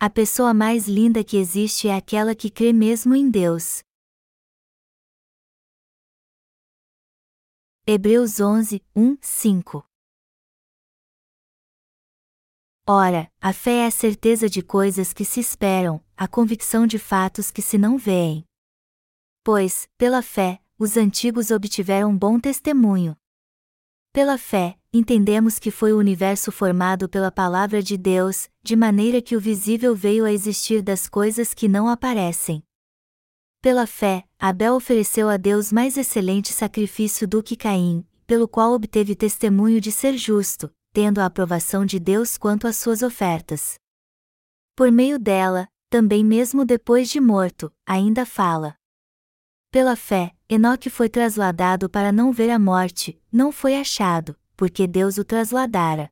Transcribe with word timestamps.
A 0.00 0.08
pessoa 0.08 0.54
mais 0.54 0.86
linda 0.86 1.24
que 1.24 1.36
existe 1.36 1.88
é 1.88 1.96
aquela 1.96 2.32
que 2.32 2.48
crê 2.48 2.72
mesmo 2.72 3.16
em 3.16 3.28
Deus. 3.28 3.82
Hebreus 7.84 8.38
11, 8.38 8.80
1, 8.94 9.18
5 9.20 9.84
Ora, 12.86 13.28
a 13.40 13.52
fé 13.52 13.78
é 13.78 13.86
a 13.86 13.90
certeza 13.90 14.48
de 14.48 14.62
coisas 14.62 15.12
que 15.12 15.24
se 15.24 15.40
esperam, 15.40 16.00
a 16.16 16.28
convicção 16.28 16.86
de 16.86 16.96
fatos 16.96 17.50
que 17.50 17.60
se 17.60 17.76
não 17.76 17.98
veem. 17.98 18.44
Pois, 19.42 19.88
pela 19.98 20.22
fé, 20.22 20.62
os 20.78 20.96
antigos 20.96 21.50
obtiveram 21.50 22.16
bom 22.16 22.38
testemunho. 22.38 23.16
Pela 24.12 24.38
fé, 24.38 24.77
entendemos 24.92 25.58
que 25.58 25.70
foi 25.70 25.92
o 25.92 25.98
universo 25.98 26.50
formado 26.50 27.08
pela 27.08 27.30
palavra 27.30 27.82
de 27.82 27.96
Deus, 27.96 28.48
de 28.62 28.74
maneira 28.74 29.20
que 29.20 29.36
o 29.36 29.40
visível 29.40 29.94
veio 29.94 30.24
a 30.24 30.32
existir 30.32 30.82
das 30.82 31.08
coisas 31.08 31.52
que 31.52 31.68
não 31.68 31.88
aparecem. 31.88 32.62
Pela 33.60 33.86
fé, 33.86 34.24
Abel 34.38 34.74
ofereceu 34.74 35.28
a 35.28 35.36
Deus 35.36 35.72
mais 35.72 35.96
excelente 35.96 36.52
sacrifício 36.52 37.26
do 37.26 37.42
que 37.42 37.56
Caim, 37.56 38.06
pelo 38.26 38.48
qual 38.48 38.72
obteve 38.72 39.14
testemunho 39.14 39.80
de 39.80 39.90
ser 39.92 40.16
justo, 40.16 40.72
tendo 40.92 41.18
a 41.18 41.26
aprovação 41.26 41.84
de 41.84 41.98
Deus 41.98 42.38
quanto 42.38 42.66
às 42.66 42.76
suas 42.76 43.02
ofertas. 43.02 43.78
Por 44.74 44.92
meio 44.92 45.18
dela, 45.18 45.68
também 45.90 46.24
mesmo 46.24 46.64
depois 46.64 47.10
de 47.10 47.20
morto, 47.20 47.72
ainda 47.86 48.24
fala. 48.24 48.76
Pela 49.70 49.96
fé, 49.96 50.34
Enoque 50.48 50.88
foi 50.88 51.08
trasladado 51.08 51.90
para 51.90 52.12
não 52.12 52.32
ver 52.32 52.50
a 52.50 52.58
morte, 52.58 53.20
não 53.30 53.52
foi 53.52 53.76
achado, 53.76 54.38
porque 54.58 54.88
Deus 54.88 55.18
o 55.18 55.24
trasladara. 55.24 56.10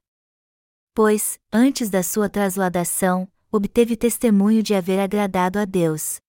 Pois, 0.94 1.36
antes 1.52 1.90
da 1.90 2.04
sua 2.04 2.28
trasladação, 2.30 3.28
obteve 3.50 3.96
testemunho 3.96 4.62
de 4.62 4.72
haver 4.72 5.00
agradado 5.00 5.58
a 5.58 5.64
Deus. 5.64 6.20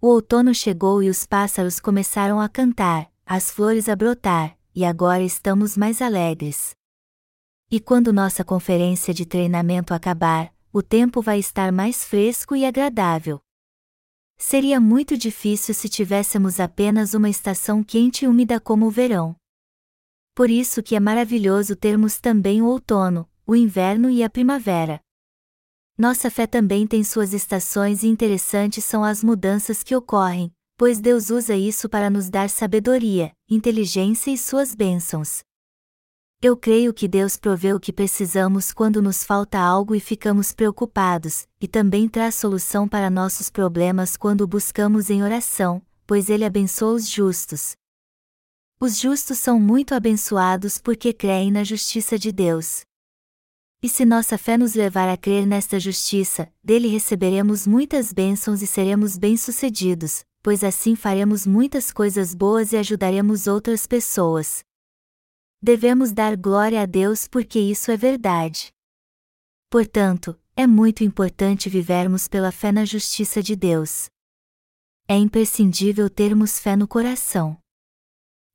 O 0.00 0.08
outono 0.08 0.54
chegou 0.54 1.02
e 1.02 1.10
os 1.10 1.26
pássaros 1.26 1.78
começaram 1.78 2.40
a 2.40 2.48
cantar, 2.48 3.12
as 3.26 3.50
flores 3.50 3.86
a 3.86 3.94
brotar, 3.94 4.58
e 4.74 4.82
agora 4.82 5.22
estamos 5.22 5.76
mais 5.76 6.00
alegres. 6.00 6.74
E 7.70 7.78
quando 7.78 8.10
nossa 8.10 8.42
conferência 8.42 9.12
de 9.12 9.26
treinamento 9.26 9.92
acabar, 9.92 10.54
o 10.72 10.82
tempo 10.82 11.20
vai 11.20 11.38
estar 11.38 11.70
mais 11.70 12.02
fresco 12.02 12.56
e 12.56 12.64
agradável. 12.64 13.40
Seria 14.38 14.80
muito 14.80 15.18
difícil 15.18 15.74
se 15.74 15.88
tivéssemos 15.88 16.58
apenas 16.58 17.12
uma 17.12 17.28
estação 17.28 17.84
quente 17.84 18.24
e 18.24 18.28
úmida 18.28 18.58
como 18.58 18.86
o 18.86 18.90
verão. 18.90 19.36
Por 20.34 20.50
isso 20.50 20.82
que 20.82 20.96
é 20.96 21.00
maravilhoso 21.00 21.76
termos 21.76 22.18
também 22.18 22.60
o 22.60 22.66
outono, 22.66 23.30
o 23.46 23.54
inverno 23.54 24.10
e 24.10 24.22
a 24.22 24.28
primavera. 24.28 25.00
Nossa 25.96 26.28
fé 26.28 26.44
também 26.44 26.88
tem 26.88 27.04
suas 27.04 27.32
estações 27.32 28.02
e 28.02 28.08
interessantes 28.08 28.84
são 28.84 29.04
as 29.04 29.22
mudanças 29.22 29.84
que 29.84 29.94
ocorrem, 29.94 30.52
pois 30.76 31.00
Deus 31.00 31.30
usa 31.30 31.54
isso 31.54 31.88
para 31.88 32.10
nos 32.10 32.28
dar 32.28 32.50
sabedoria, 32.50 33.32
inteligência 33.48 34.32
e 34.32 34.36
suas 34.36 34.74
bênçãos. 34.74 35.44
Eu 36.42 36.56
creio 36.56 36.92
que 36.92 37.06
Deus 37.06 37.36
provê 37.36 37.72
o 37.72 37.78
que 37.78 37.92
precisamos 37.92 38.72
quando 38.72 39.00
nos 39.00 39.22
falta 39.22 39.60
algo 39.60 39.94
e 39.94 40.00
ficamos 40.00 40.52
preocupados, 40.52 41.46
e 41.60 41.68
também 41.68 42.08
traz 42.08 42.34
solução 42.34 42.88
para 42.88 43.08
nossos 43.08 43.48
problemas 43.48 44.16
quando 44.16 44.48
buscamos 44.48 45.10
em 45.10 45.22
oração, 45.22 45.80
pois 46.04 46.28
Ele 46.28 46.44
abençoa 46.44 46.94
os 46.94 47.08
justos. 47.08 47.76
Os 48.84 48.98
justos 48.98 49.38
são 49.38 49.58
muito 49.58 49.94
abençoados 49.94 50.76
porque 50.76 51.14
creem 51.14 51.50
na 51.50 51.64
justiça 51.64 52.18
de 52.18 52.30
Deus. 52.30 52.82
E 53.82 53.88
se 53.88 54.04
nossa 54.04 54.36
fé 54.36 54.58
nos 54.58 54.74
levar 54.74 55.08
a 55.08 55.16
crer 55.16 55.46
nesta 55.46 55.80
justiça, 55.80 56.52
dele 56.62 56.88
receberemos 56.88 57.66
muitas 57.66 58.12
bênçãos 58.12 58.60
e 58.60 58.66
seremos 58.66 59.16
bem-sucedidos, 59.16 60.22
pois 60.42 60.62
assim 60.62 60.94
faremos 60.94 61.46
muitas 61.46 61.90
coisas 61.90 62.34
boas 62.34 62.74
e 62.74 62.76
ajudaremos 62.76 63.46
outras 63.46 63.86
pessoas 63.86 64.62
devemos 65.64 66.12
dar 66.12 66.36
glória 66.36 66.82
a 66.82 66.84
Deus 66.84 67.26
porque 67.26 67.58
isso 67.58 67.90
é 67.90 67.96
verdade. 67.96 68.70
Portanto, 69.70 70.38
é 70.54 70.66
muito 70.66 71.02
importante 71.02 71.70
vivermos 71.70 72.28
pela 72.28 72.52
fé 72.52 72.70
na 72.70 72.84
justiça 72.84 73.42
de 73.42 73.56
Deus. 73.56 74.10
É 75.08 75.16
imprescindível 75.16 76.10
termos 76.10 76.60
fé 76.60 76.76
no 76.76 76.86
coração. 76.86 77.63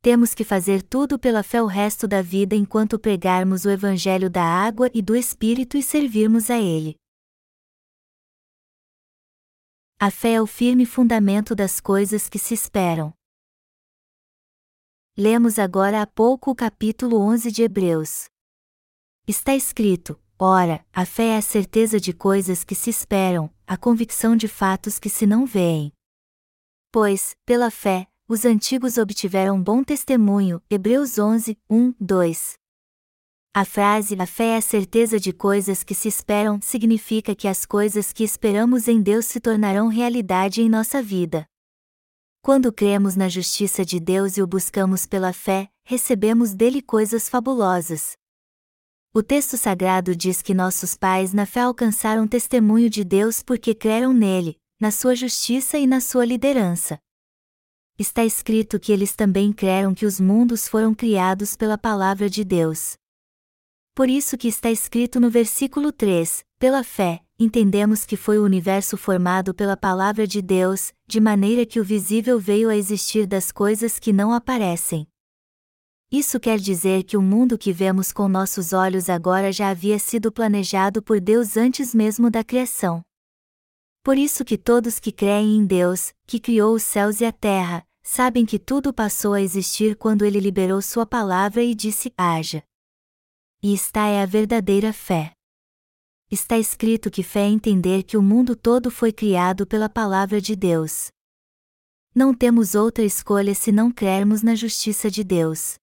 Temos 0.01 0.33
que 0.33 0.45
fazer 0.45 0.81
tudo 0.81 1.19
pela 1.19 1.43
fé 1.43 1.61
o 1.61 1.65
resto 1.65 2.07
da 2.07 2.21
vida 2.21 2.55
enquanto 2.55 2.97
pregarmos 2.97 3.65
o 3.65 3.69
Evangelho 3.69 4.29
da 4.29 4.43
água 4.43 4.89
e 4.93 5.01
do 5.01 5.13
Espírito 5.13 5.75
e 5.75 5.83
servirmos 5.83 6.49
a 6.49 6.57
Ele. 6.57 6.95
A 9.99 10.09
fé 10.09 10.35
é 10.35 10.41
o 10.41 10.47
firme 10.47 10.85
fundamento 10.85 11.53
das 11.53 11.81
coisas 11.81 12.29
que 12.29 12.39
se 12.39 12.53
esperam. 12.53 13.13
Lemos 15.17 15.59
agora 15.59 16.01
há 16.01 16.07
pouco 16.07 16.51
o 16.51 16.55
capítulo 16.55 17.19
11 17.19 17.51
de 17.51 17.63
Hebreus. 17.63 18.29
Está 19.27 19.53
escrito: 19.53 20.17
Ora, 20.39 20.85
a 20.93 21.05
fé 21.05 21.31
é 21.31 21.37
a 21.37 21.41
certeza 21.41 21.99
de 21.99 22.13
coisas 22.13 22.63
que 22.63 22.73
se 22.73 22.89
esperam, 22.89 23.53
a 23.67 23.75
convicção 23.75 24.37
de 24.37 24.47
fatos 24.47 24.97
que 24.97 25.09
se 25.09 25.27
não 25.27 25.45
veem. 25.45 25.91
Pois, 26.89 27.35
pela 27.45 27.69
fé, 27.69 28.08
os 28.29 28.45
antigos 28.45 28.99
obtiveram 28.99 29.59
bom 29.59 29.83
testemunho. 29.83 30.61
Hebreus 30.69 31.17
11, 31.17 31.57
1, 31.67 31.95
2. 31.99 32.53
A 33.55 33.65
frase 33.65 34.15
A 34.21 34.27
fé 34.27 34.49
é 34.49 34.57
a 34.57 34.61
certeza 34.61 35.19
de 35.19 35.33
coisas 35.33 35.83
que 35.83 35.95
se 35.95 36.07
esperam 36.07 36.61
significa 36.61 37.33
que 37.33 37.47
as 37.47 37.65
coisas 37.65 38.13
que 38.13 38.23
esperamos 38.23 38.87
em 38.87 39.01
Deus 39.01 39.25
se 39.25 39.39
tornarão 39.39 39.87
realidade 39.87 40.61
em 40.61 40.69
nossa 40.69 41.01
vida. 41.01 41.47
Quando 42.43 42.71
cremos 42.71 43.15
na 43.15 43.27
justiça 43.27 43.83
de 43.83 43.99
Deus 43.99 44.37
e 44.37 44.43
o 44.43 44.47
buscamos 44.47 45.07
pela 45.07 45.33
fé, 45.33 45.67
recebemos 45.83 46.53
dele 46.53 46.83
coisas 46.83 47.27
fabulosas. 47.27 48.11
O 49.11 49.23
texto 49.23 49.57
sagrado 49.57 50.15
diz 50.15 50.43
que 50.43 50.53
nossos 50.53 50.95
pais 50.95 51.33
na 51.33 51.47
fé 51.47 51.61
alcançaram 51.61 52.27
testemunho 52.27 52.91
de 52.91 53.03
Deus 53.03 53.41
porque 53.41 53.73
creram 53.73 54.13
nele, 54.13 54.55
na 54.79 54.91
sua 54.91 55.15
justiça 55.15 55.79
e 55.79 55.87
na 55.87 55.99
sua 55.99 56.25
liderança. 56.25 56.99
Está 57.99 58.23
escrito 58.23 58.79
que 58.79 58.93
eles 58.93 59.13
também 59.13 59.51
creram 59.51 59.93
que 59.93 60.05
os 60.05 60.21
mundos 60.21 60.69
foram 60.69 60.95
criados 60.95 61.57
pela 61.57 61.77
palavra 61.77 62.29
de 62.29 62.45
Deus. 62.45 62.93
Por 63.93 64.09
isso 64.09 64.37
que 64.37 64.47
está 64.47 64.71
escrito 64.71 65.19
no 65.19 65.29
versículo 65.29 65.91
3: 65.91 66.45
pela 66.57 66.81
fé, 66.81 67.19
entendemos 67.37 68.05
que 68.05 68.15
foi 68.15 68.39
o 68.39 68.45
universo 68.45 68.95
formado 68.95 69.53
pela 69.53 69.75
palavra 69.75 70.25
de 70.25 70.41
Deus, 70.41 70.93
de 71.05 71.19
maneira 71.19 71.65
que 71.65 71.77
o 71.77 71.83
visível 71.83 72.39
veio 72.39 72.69
a 72.69 72.77
existir 72.77 73.27
das 73.27 73.51
coisas 73.51 73.99
que 73.99 74.13
não 74.13 74.31
aparecem. 74.31 75.05
Isso 76.09 76.39
quer 76.39 76.57
dizer 76.57 77.03
que 77.03 77.17
o 77.17 77.21
mundo 77.21 77.57
que 77.57 77.73
vemos 77.73 78.13
com 78.13 78.29
nossos 78.29 78.71
olhos 78.71 79.09
agora 79.09 79.51
já 79.51 79.71
havia 79.71 79.99
sido 79.99 80.31
planejado 80.31 81.03
por 81.03 81.19
Deus 81.19 81.57
antes 81.57 81.93
mesmo 81.93 82.31
da 82.31 82.45
criação. 82.45 83.01
Por 84.01 84.17
isso 84.17 84.45
que 84.45 84.57
todos 84.57 84.99
que 84.99 85.11
creem 85.11 85.57
em 85.57 85.65
Deus, 85.65 86.13
que 86.25 86.39
criou 86.39 86.73
os 86.73 86.83
céus 86.83 87.19
e 87.19 87.25
a 87.25 87.33
terra, 87.33 87.85
sabem 88.09 88.45
que 88.45 88.57
tudo 88.57 88.93
passou 88.93 89.33
a 89.33 89.41
existir 89.41 89.95
quando 89.95 90.25
ele 90.25 90.39
liberou 90.39 90.81
sua 90.81 91.05
palavra 91.05 91.63
e 91.63 91.75
disse: 91.75 92.13
haja. 92.17 92.63
E 93.61 93.73
esta 93.73 94.07
é 94.07 94.21
a 94.21 94.25
verdadeira 94.25 94.91
fé 94.93 95.33
está 96.31 96.57
escrito 96.59 97.09
que 97.09 97.23
fé 97.23 97.41
é 97.41 97.49
entender 97.49 98.03
que 98.03 98.15
o 98.15 98.21
mundo 98.21 98.55
todo 98.55 98.91
foi 98.91 99.11
criado 99.11 99.65
pela 99.65 99.89
palavra 99.89 100.39
de 100.39 100.55
Deus. 100.55 101.07
Não 102.13 102.33
temos 102.33 102.75
outra 102.75 103.03
escolha 103.03 103.55
se 103.55 103.71
não 103.71 103.91
crermos 103.91 104.43
na 104.43 104.53
justiça 104.53 105.09
de 105.09 105.23
Deus. 105.23 105.77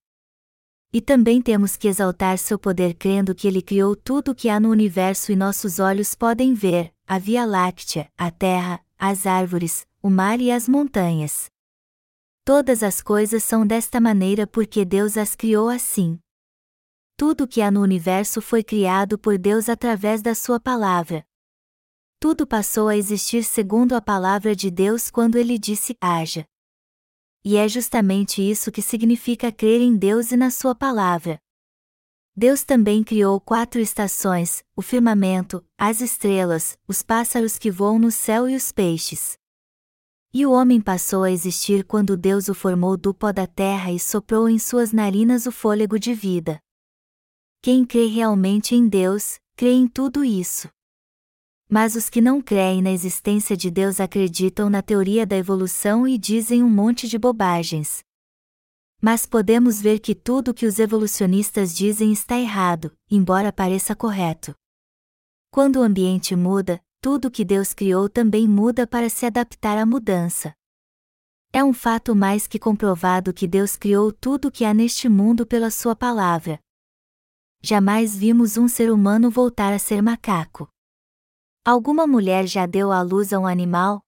E 0.92 1.00
também 1.00 1.42
temos 1.42 1.76
que 1.76 1.88
exaltar 1.88 2.38
seu 2.38 2.58
poder 2.58 2.94
crendo 2.94 3.34
que 3.34 3.48
ele 3.48 3.60
criou 3.60 3.96
tudo 3.96 4.30
o 4.30 4.34
que 4.34 4.48
há 4.48 4.60
no 4.60 4.70
universo 4.70 5.32
e 5.32 5.36
nossos 5.36 5.78
olhos 5.78 6.14
podem 6.14 6.54
ver: 6.54 6.92
a 7.06 7.18
Via 7.18 7.44
Láctea, 7.44 8.08
a 8.16 8.30
terra, 8.30 8.80
as 8.96 9.26
árvores, 9.26 9.86
o 10.00 10.08
mar 10.08 10.40
e 10.40 10.50
as 10.50 10.68
montanhas. 10.68 11.50
Todas 12.46 12.84
as 12.84 13.02
coisas 13.02 13.42
são 13.42 13.66
desta 13.66 14.00
maneira 14.00 14.46
porque 14.46 14.84
Deus 14.84 15.16
as 15.16 15.34
criou 15.34 15.68
assim. 15.68 16.16
Tudo 17.16 17.44
que 17.44 17.60
há 17.60 17.72
no 17.72 17.80
universo 17.80 18.40
foi 18.40 18.62
criado 18.62 19.18
por 19.18 19.36
Deus 19.36 19.68
através 19.68 20.22
da 20.22 20.32
Sua 20.32 20.60
palavra. 20.60 21.26
Tudo 22.20 22.46
passou 22.46 22.86
a 22.86 22.96
existir 22.96 23.42
segundo 23.42 23.96
a 23.96 24.00
palavra 24.00 24.54
de 24.54 24.70
Deus 24.70 25.10
quando 25.10 25.34
ele 25.34 25.58
disse: 25.58 25.96
haja. 26.00 26.46
E 27.44 27.56
é 27.56 27.68
justamente 27.68 28.40
isso 28.40 28.70
que 28.70 28.80
significa 28.80 29.50
crer 29.50 29.80
em 29.80 29.96
Deus 29.96 30.30
e 30.30 30.36
na 30.36 30.52
Sua 30.52 30.72
palavra. 30.72 31.40
Deus 32.36 32.62
também 32.62 33.02
criou 33.02 33.40
quatro 33.40 33.80
estações: 33.80 34.62
o 34.76 34.82
firmamento, 34.82 35.66
as 35.76 36.00
estrelas, 36.00 36.78
os 36.86 37.02
pássaros 37.02 37.58
que 37.58 37.72
voam 37.72 37.98
no 37.98 38.12
céu 38.12 38.48
e 38.48 38.54
os 38.54 38.70
peixes. 38.70 39.36
E 40.38 40.44
o 40.44 40.52
homem 40.52 40.82
passou 40.82 41.22
a 41.22 41.30
existir 41.30 41.82
quando 41.82 42.14
Deus 42.14 42.48
o 42.48 42.54
formou 42.54 42.94
do 42.94 43.14
pó 43.14 43.32
da 43.32 43.46
terra 43.46 43.90
e 43.90 43.98
soprou 43.98 44.50
em 44.50 44.58
suas 44.58 44.92
narinas 44.92 45.46
o 45.46 45.50
fôlego 45.50 45.98
de 45.98 46.12
vida. 46.12 46.60
Quem 47.62 47.86
crê 47.86 48.04
realmente 48.04 48.74
em 48.74 48.86
Deus, 48.86 49.38
crê 49.56 49.72
em 49.72 49.88
tudo 49.88 50.22
isso. 50.22 50.68
Mas 51.70 51.94
os 51.94 52.10
que 52.10 52.20
não 52.20 52.42
creem 52.42 52.82
na 52.82 52.90
existência 52.90 53.56
de 53.56 53.70
Deus 53.70 53.98
acreditam 53.98 54.68
na 54.68 54.82
teoria 54.82 55.24
da 55.24 55.38
evolução 55.38 56.06
e 56.06 56.18
dizem 56.18 56.62
um 56.62 56.68
monte 56.68 57.08
de 57.08 57.16
bobagens. 57.18 58.04
Mas 59.00 59.24
podemos 59.24 59.80
ver 59.80 60.00
que 60.00 60.14
tudo 60.14 60.50
o 60.50 60.54
que 60.54 60.66
os 60.66 60.78
evolucionistas 60.78 61.74
dizem 61.74 62.12
está 62.12 62.38
errado, 62.38 62.94
embora 63.10 63.50
pareça 63.50 63.96
correto. 63.96 64.54
Quando 65.50 65.76
o 65.76 65.82
ambiente 65.82 66.36
muda, 66.36 66.78
tudo 67.06 67.30
que 67.30 67.44
Deus 67.44 67.72
criou 67.72 68.08
também 68.08 68.48
muda 68.48 68.84
para 68.84 69.08
se 69.08 69.24
adaptar 69.24 69.78
à 69.78 69.86
mudança. 69.86 70.52
É 71.52 71.62
um 71.62 71.72
fato 71.72 72.16
mais 72.16 72.48
que 72.48 72.58
comprovado 72.58 73.32
que 73.32 73.46
Deus 73.46 73.76
criou 73.76 74.10
tudo 74.12 74.48
o 74.48 74.50
que 74.50 74.64
há 74.64 74.74
neste 74.74 75.08
mundo 75.08 75.46
pela 75.46 75.70
Sua 75.70 75.94
palavra. 75.94 76.58
Jamais 77.62 78.16
vimos 78.16 78.56
um 78.56 78.66
ser 78.66 78.90
humano 78.90 79.30
voltar 79.30 79.72
a 79.72 79.78
ser 79.78 80.02
macaco. 80.02 80.68
Alguma 81.64 82.08
mulher 82.08 82.44
já 82.44 82.66
deu 82.66 82.90
à 82.90 83.02
luz 83.02 83.32
a 83.32 83.38
um 83.38 83.46
animal? 83.46 84.02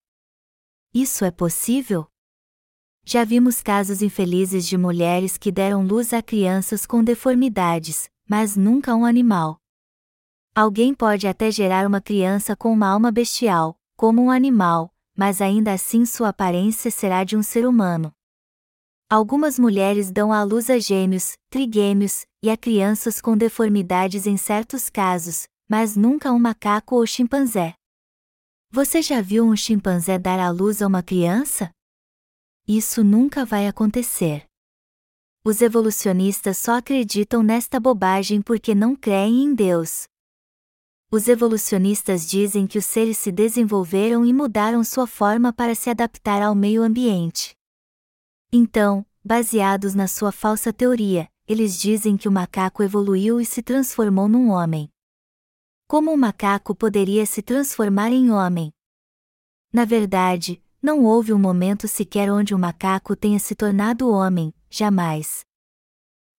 Isso 0.93 1.23
é 1.23 1.31
possível? 1.31 2.05
Já 3.05 3.23
vimos 3.23 3.61
casos 3.61 4.01
infelizes 4.01 4.67
de 4.67 4.77
mulheres 4.77 5.37
que 5.37 5.53
deram 5.53 5.87
luz 5.87 6.11
a 6.11 6.21
crianças 6.21 6.85
com 6.85 7.01
deformidades, 7.01 8.09
mas 8.27 8.57
nunca 8.57 8.91
a 8.91 8.95
um 8.97 9.05
animal. 9.05 9.57
Alguém 10.59 10.93
pode 10.93 11.25
até 11.25 11.49
gerar 11.49 11.87
uma 11.87 12.01
criança 12.01 12.53
com 12.53 12.73
uma 12.73 12.89
alma 12.89 13.13
bestial, 13.13 13.79
como 13.95 14.21
um 14.21 14.29
animal, 14.29 14.93
mas 15.15 15.39
ainda 15.39 15.71
assim 15.71 16.05
sua 16.05 16.27
aparência 16.27 16.91
será 16.91 17.23
de 17.23 17.37
um 17.37 17.41
ser 17.41 17.65
humano. 17.65 18.11
Algumas 19.09 19.57
mulheres 19.57 20.11
dão 20.11 20.33
à 20.33 20.43
luz 20.43 20.69
a 20.69 20.77
gêmeos, 20.77 21.37
trigêmeos, 21.49 22.25
e 22.43 22.49
a 22.49 22.57
crianças 22.57 23.21
com 23.21 23.37
deformidades 23.37 24.27
em 24.27 24.35
certos 24.35 24.89
casos, 24.89 25.47
mas 25.65 25.95
nunca 25.95 26.29
um 26.33 26.37
macaco 26.37 26.97
ou 26.97 27.07
chimpanzé. 27.07 27.73
Você 28.69 29.01
já 29.01 29.21
viu 29.21 29.45
um 29.45 29.55
chimpanzé 29.55 30.19
dar 30.19 30.41
à 30.41 30.49
luz 30.49 30.81
a 30.81 30.87
uma 30.87 31.01
criança? 31.01 31.71
Isso 32.67 33.01
nunca 33.01 33.45
vai 33.45 33.65
acontecer. 33.65 34.43
Os 35.41 35.61
evolucionistas 35.61 36.57
só 36.57 36.73
acreditam 36.73 37.41
nesta 37.41 37.79
bobagem 37.79 38.41
porque 38.41 38.75
não 38.75 38.93
creem 38.93 39.45
em 39.45 39.55
Deus. 39.55 40.03
Os 41.11 41.27
evolucionistas 41.27 42.27
dizem 42.29 42.67
que 42.67 42.77
os 42.77 42.85
seres 42.85 43.17
se 43.17 43.31
desenvolveram 43.31 44.23
e 44.23 44.31
mudaram 44.31 44.83
sua 44.83 45.07
forma 45.07 45.51
para 45.51 45.73
se 45.73 45.89
adaptar 45.89 46.39
ao 46.39 46.53
meio 46.53 46.83
ambiente. 46.83 47.55
Então, 48.53 49.03
baseados 49.25 49.95
na 49.95 50.07
sua 50.07 50.31
falsa 50.31 50.71
teoria, 50.71 51.27
eles 51.47 51.79
dizem 51.79 52.15
que 52.15 52.27
o 52.27 52.31
macaco 52.31 52.83
evoluiu 52.83 53.41
e 53.41 53.45
se 53.45 53.63
transformou 53.63 54.27
num 54.27 54.51
homem. 54.51 54.87
Como 55.87 56.13
um 56.13 56.17
macaco 56.17 56.75
poderia 56.75 57.25
se 57.25 57.41
transformar 57.41 58.11
em 58.11 58.29
homem? 58.29 58.71
Na 59.73 59.85
verdade, 59.85 60.61
não 60.79 61.03
houve 61.05 61.33
um 61.33 61.39
momento 61.39 61.87
sequer 61.87 62.31
onde 62.31 62.53
um 62.53 62.59
macaco 62.59 63.15
tenha 63.15 63.39
se 63.39 63.55
tornado 63.55 64.11
homem, 64.11 64.53
jamais. 64.69 65.48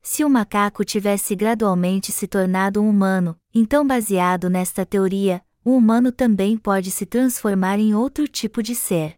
Se 0.03 0.25
o 0.25 0.31
macaco 0.31 0.85
tivesse 0.85 1.37
gradualmente 1.37 2.11
se 2.13 2.27
tornado 2.27 2.81
um 2.83 2.89
humano, 2.89 3.39
então, 3.55 3.87
baseado 3.87 4.49
nesta 4.49 4.87
teoria, 4.87 5.43
o 5.65 5.77
humano 5.77 6.11
também 6.11 6.57
pode 6.57 6.91
se 6.91 7.05
transformar 7.05 7.79
em 7.79 7.95
outro 7.95 8.27
tipo 8.27 8.63
de 8.63 8.75
ser. 8.75 9.15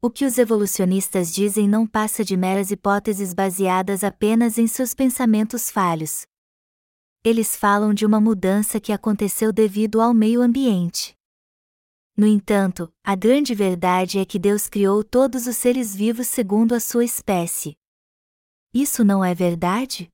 O 0.00 0.10
que 0.10 0.24
os 0.24 0.38
evolucionistas 0.38 1.32
dizem 1.32 1.68
não 1.68 1.86
passa 1.86 2.24
de 2.24 2.36
meras 2.36 2.70
hipóteses 2.70 3.34
baseadas 3.34 4.04
apenas 4.04 4.58
em 4.58 4.66
seus 4.66 4.94
pensamentos 4.94 5.70
falhos, 5.70 6.26
eles 7.24 7.56
falam 7.56 7.92
de 7.92 8.06
uma 8.06 8.20
mudança 8.20 8.80
que 8.80 8.92
aconteceu 8.92 9.52
devido 9.52 10.00
ao 10.00 10.14
meio 10.14 10.40
ambiente. 10.40 11.14
No 12.16 12.26
entanto, 12.26 12.90
a 13.04 13.14
grande 13.14 13.54
verdade 13.54 14.18
é 14.18 14.24
que 14.24 14.38
Deus 14.38 14.68
criou 14.68 15.04
todos 15.04 15.46
os 15.46 15.56
seres 15.56 15.94
vivos 15.94 16.26
segundo 16.26 16.74
a 16.74 16.80
sua 16.80 17.04
espécie. 17.04 17.76
Isso 18.72 19.02
não 19.02 19.24
é 19.24 19.34
verdade? 19.34 20.08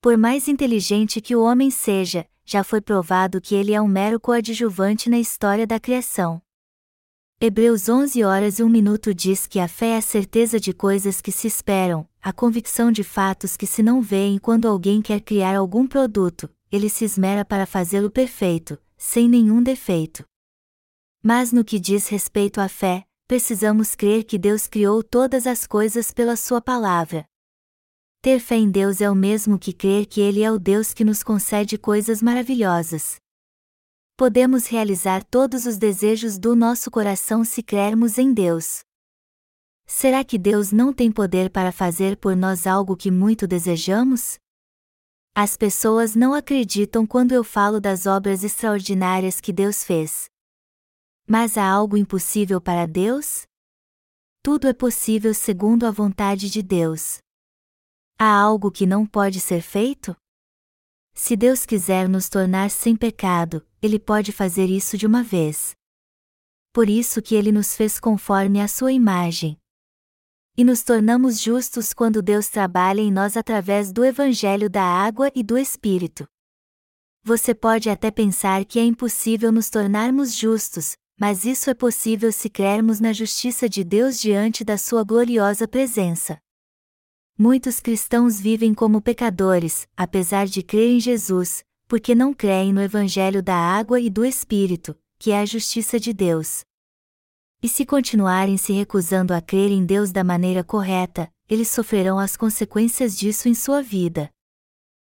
Por 0.00 0.16
mais 0.18 0.48
inteligente 0.48 1.20
que 1.20 1.36
o 1.36 1.42
homem 1.42 1.70
seja, 1.70 2.28
já 2.44 2.64
foi 2.64 2.80
provado 2.80 3.40
que 3.40 3.54
ele 3.54 3.72
é 3.72 3.80
um 3.80 3.86
mero 3.86 4.18
coadjuvante 4.18 5.08
na 5.08 5.18
história 5.18 5.66
da 5.66 5.78
criação. 5.78 6.42
Hebreus 7.40 7.88
11 7.88 8.22
horas 8.24 8.58
e 8.58 8.64
1 8.64 8.68
minuto 8.68 9.14
diz 9.14 9.46
que 9.46 9.60
a 9.60 9.68
fé 9.68 9.90
é 9.90 9.96
a 9.96 10.00
certeza 10.02 10.58
de 10.58 10.72
coisas 10.72 11.20
que 11.20 11.30
se 11.30 11.46
esperam, 11.46 12.08
a 12.20 12.32
convicção 12.32 12.90
de 12.90 13.04
fatos 13.04 13.56
que 13.56 13.66
se 13.66 13.82
não 13.82 14.00
veem 14.00 14.38
quando 14.38 14.66
alguém 14.66 15.00
quer 15.00 15.20
criar 15.20 15.56
algum 15.56 15.86
produto, 15.86 16.48
ele 16.70 16.88
se 16.88 17.04
esmera 17.04 17.44
para 17.44 17.66
fazê-lo 17.66 18.10
perfeito, 18.10 18.78
sem 18.96 19.28
nenhum 19.28 19.62
defeito. 19.62 20.24
Mas 21.22 21.52
no 21.52 21.64
que 21.64 21.78
diz 21.78 22.08
respeito 22.08 22.60
à 22.60 22.68
fé, 22.68 23.04
precisamos 23.28 23.94
crer 23.94 24.24
que 24.24 24.38
Deus 24.38 24.66
criou 24.66 25.02
todas 25.02 25.46
as 25.46 25.66
coisas 25.66 26.10
pela 26.10 26.36
Sua 26.36 26.60
palavra. 26.60 27.24
Ter 28.22 28.38
fé 28.38 28.54
em 28.54 28.70
Deus 28.70 29.02
é 29.02 29.10
o 29.10 29.14
mesmo 29.14 29.58
que 29.58 29.72
crer 29.72 30.06
que 30.06 30.20
Ele 30.20 30.42
é 30.42 30.50
o 30.50 30.58
Deus 30.58 30.94
que 30.94 31.04
nos 31.04 31.22
concede 31.22 31.76
coisas 31.76 32.22
maravilhosas 32.22 33.20
podemos 34.22 34.68
realizar 34.68 35.24
todos 35.24 35.66
os 35.66 35.76
desejos 35.76 36.38
do 36.38 36.54
nosso 36.54 36.92
coração 36.92 37.44
se 37.44 37.60
crermos 37.60 38.18
em 38.18 38.32
Deus. 38.32 38.82
Será 39.84 40.22
que 40.22 40.38
Deus 40.38 40.70
não 40.70 40.92
tem 40.92 41.10
poder 41.10 41.50
para 41.50 41.72
fazer 41.72 42.16
por 42.16 42.36
nós 42.36 42.64
algo 42.64 42.96
que 42.96 43.10
muito 43.10 43.48
desejamos? 43.48 44.38
As 45.34 45.56
pessoas 45.56 46.14
não 46.14 46.34
acreditam 46.34 47.04
quando 47.04 47.32
eu 47.32 47.42
falo 47.42 47.80
das 47.80 48.06
obras 48.06 48.44
extraordinárias 48.44 49.40
que 49.40 49.52
Deus 49.52 49.82
fez. 49.82 50.26
Mas 51.26 51.58
há 51.58 51.68
algo 51.68 51.96
impossível 51.96 52.60
para 52.60 52.86
Deus? 52.86 53.42
Tudo 54.40 54.68
é 54.68 54.72
possível 54.72 55.34
segundo 55.34 55.84
a 55.84 55.90
vontade 55.90 56.48
de 56.48 56.62
Deus. 56.62 57.18
Há 58.18 58.32
algo 58.32 58.70
que 58.70 58.86
não 58.86 59.06
pode 59.06 59.40
ser 59.40 59.62
feito? 59.62 60.16
Se 61.14 61.36
Deus 61.36 61.66
quiser 61.66 62.08
nos 62.08 62.28
tornar 62.28 62.70
sem 62.70 62.96
pecado, 62.96 63.66
Ele 63.82 63.98
pode 63.98 64.32
fazer 64.32 64.66
isso 64.66 64.96
de 64.96 65.06
uma 65.06 65.22
vez. 65.22 65.74
Por 66.72 66.88
isso 66.88 67.20
que 67.20 67.34
Ele 67.34 67.52
nos 67.52 67.76
fez 67.76 68.00
conforme 68.00 68.60
a 68.60 68.68
sua 68.68 68.92
imagem. 68.92 69.58
E 70.56 70.64
nos 70.64 70.82
tornamos 70.82 71.40
justos 71.40 71.92
quando 71.92 72.22
Deus 72.22 72.48
trabalha 72.48 73.00
em 73.00 73.10
nós 73.12 73.36
através 73.36 73.92
do 73.92 74.04
Evangelho 74.04 74.70
da 74.70 74.82
água 74.82 75.30
e 75.34 75.42
do 75.42 75.58
Espírito. 75.58 76.26
Você 77.24 77.54
pode 77.54 77.88
até 77.88 78.10
pensar 78.10 78.64
que 78.64 78.78
é 78.78 78.84
impossível 78.84 79.52
nos 79.52 79.70
tornarmos 79.70 80.34
justos, 80.34 80.96
mas 81.18 81.44
isso 81.44 81.70
é 81.70 81.74
possível 81.74 82.32
se 82.32 82.50
crermos 82.50 83.00
na 83.00 83.12
justiça 83.12 83.68
de 83.68 83.84
Deus 83.84 84.20
diante 84.20 84.64
da 84.64 84.76
sua 84.76 85.04
gloriosa 85.04 85.68
presença. 85.68 86.38
Muitos 87.36 87.80
cristãos 87.80 88.38
vivem 88.38 88.74
como 88.74 89.00
pecadores, 89.00 89.88
apesar 89.96 90.46
de 90.46 90.62
crer 90.62 90.90
em 90.90 91.00
Jesus, 91.00 91.64
porque 91.88 92.14
não 92.14 92.34
creem 92.34 92.72
no 92.72 92.80
Evangelho 92.80 93.42
da 93.42 93.56
água 93.56 93.98
e 93.98 94.10
do 94.10 94.24
Espírito, 94.24 94.96
que 95.18 95.30
é 95.30 95.40
a 95.40 95.46
justiça 95.46 95.98
de 95.98 96.12
Deus. 96.12 96.64
E 97.62 97.68
se 97.68 97.86
continuarem 97.86 98.56
se 98.56 98.72
recusando 98.72 99.32
a 99.32 99.40
crer 99.40 99.70
em 99.70 99.84
Deus 99.84 100.12
da 100.12 100.22
maneira 100.22 100.62
correta, 100.62 101.32
eles 101.48 101.68
sofrerão 101.68 102.18
as 102.18 102.36
consequências 102.36 103.16
disso 103.16 103.48
em 103.48 103.54
sua 103.54 103.82
vida. 103.82 104.30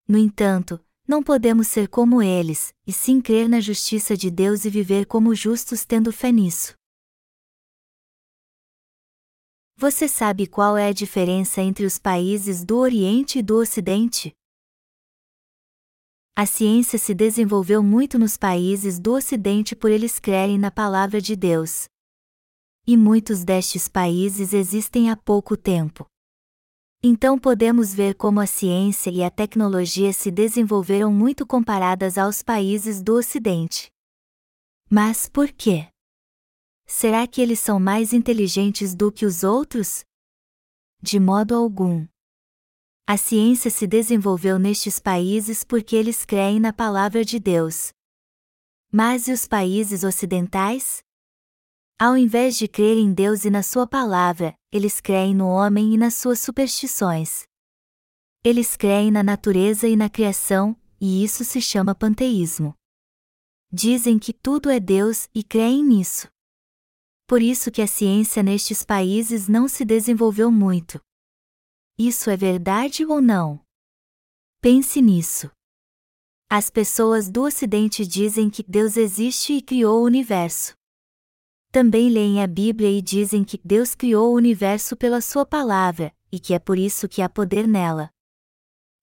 No 0.08 0.18
entanto, 0.18 0.80
não 1.08 1.24
podemos 1.24 1.68
ser 1.68 1.88
como 1.88 2.22
eles, 2.22 2.74
e 2.86 2.94
sim 2.94 3.22
crer 3.22 3.50
na 3.50 3.60
justiça 3.60 4.16
de 4.16 4.30
Deus 4.30 4.66
e 4.66 4.70
viver 4.70 5.06
como 5.06 5.34
justos 5.34 5.84
tendo 5.84 6.12
fé 6.12 6.32
nisso. 6.32 6.76
Você 9.84 10.08
sabe 10.08 10.48
qual 10.48 10.78
é 10.78 10.88
a 10.88 10.94
diferença 10.94 11.62
entre 11.62 11.86
os 11.86 12.00
países 12.00 12.64
do 12.64 12.78
Oriente 12.78 13.40
e 13.40 13.44
do 13.44 13.58
Ocidente? 13.58 14.34
A 16.34 16.46
ciência 16.46 16.98
se 16.98 17.14
desenvolveu 17.14 17.84
muito 17.84 18.18
nos 18.18 18.38
países 18.38 18.98
do 18.98 19.14
Ocidente 19.14 19.76
por 19.76 19.92
eles 19.92 20.20
crerem 20.20 20.58
na 20.58 20.72
palavra 20.72 21.20
de 21.20 21.36
Deus. 21.36 21.84
E 22.88 22.96
muitos 22.96 23.44
destes 23.44 23.90
países 23.90 24.54
existem 24.54 25.10
há 25.10 25.18
pouco 25.18 25.58
tempo. 25.58 26.06
Então 27.04 27.38
podemos 27.38 27.94
ver 27.94 28.16
como 28.16 28.40
a 28.40 28.48
ciência 28.48 29.10
e 29.10 29.22
a 29.22 29.30
tecnologia 29.30 30.14
se 30.14 30.32
desenvolveram 30.32 31.12
muito 31.12 31.46
comparadas 31.46 32.18
aos 32.18 32.42
países 32.42 33.02
do 33.02 33.16
Ocidente. 33.16 33.92
Mas 34.90 35.28
por 35.28 35.52
quê? 35.52 35.93
Será 36.96 37.26
que 37.26 37.42
eles 37.42 37.60
são 37.60 37.80
mais 37.80 38.14
inteligentes 38.14 38.94
do 38.94 39.12
que 39.12 39.26
os 39.26 39.44
outros? 39.44 40.06
De 41.02 41.20
modo 41.20 41.56
algum. 41.56 42.08
A 43.08 43.18
ciência 43.18 43.72
se 43.72 43.88
desenvolveu 43.88 44.60
nestes 44.60 45.00
países 45.00 45.64
porque 45.64 45.96
eles 45.96 46.24
creem 46.24 46.60
na 46.60 46.72
palavra 46.72 47.26
de 47.26 47.40
Deus. 47.40 47.92
Mas 48.92 49.28
e 49.28 49.32
os 49.32 49.48
países 49.48 50.04
ocidentais? 50.04 51.04
Ao 51.98 52.16
invés 52.16 52.56
de 52.60 52.68
crer 52.68 53.00
em 53.00 53.12
Deus 53.12 53.44
e 53.44 53.50
na 53.50 53.64
Sua 53.64 53.88
palavra, 53.88 54.54
eles 54.72 55.02
creem 55.02 55.34
no 55.34 55.48
homem 55.48 55.96
e 55.96 55.98
nas 55.98 56.14
suas 56.14 56.42
superstições. 56.42 57.48
Eles 58.44 58.78
creem 58.78 59.10
na 59.10 59.24
natureza 59.24 59.88
e 59.88 59.96
na 59.96 60.12
criação, 60.12 60.80
e 61.02 61.24
isso 61.24 61.44
se 61.44 61.60
chama 61.60 61.96
panteísmo. 61.96 62.76
dizem 63.72 64.20
que 64.20 64.32
tudo 64.32 64.70
é 64.70 64.80
Deus 64.80 65.28
e 65.34 65.44
creem 65.44 65.84
nisso. 65.84 66.32
Por 67.34 67.42
isso 67.42 67.72
que 67.72 67.82
a 67.82 67.88
ciência 67.88 68.44
nestes 68.44 68.86
países 68.86 69.48
não 69.48 69.68
se 69.68 69.84
desenvolveu 69.84 70.52
muito. 70.52 71.02
Isso 71.98 72.30
é 72.30 72.38
verdade 72.38 73.04
ou 73.04 73.20
não? 73.20 73.60
Pense 74.62 75.02
nisso. 75.02 75.50
As 76.48 76.70
pessoas 76.70 77.32
do 77.32 77.42
Ocidente 77.42 78.06
dizem 78.06 78.52
que 78.52 78.62
Deus 78.62 78.98
existe 78.98 79.54
e 79.54 79.64
criou 79.64 80.02
o 80.02 80.06
universo. 80.06 80.76
Também 81.72 82.08
leem 82.08 82.44
a 82.44 82.46
Bíblia 82.46 82.92
e 82.92 83.02
dizem 83.02 83.44
que 83.44 83.60
Deus 83.66 83.96
criou 83.96 84.32
o 84.32 84.36
universo 84.36 84.96
pela 84.96 85.20
Sua 85.20 85.44
palavra, 85.44 86.16
e 86.32 86.40
que 86.40 86.54
é 86.54 86.60
por 86.60 86.78
isso 86.78 87.10
que 87.10 87.20
há 87.20 87.28
poder 87.28 87.68
nela. 87.68 88.12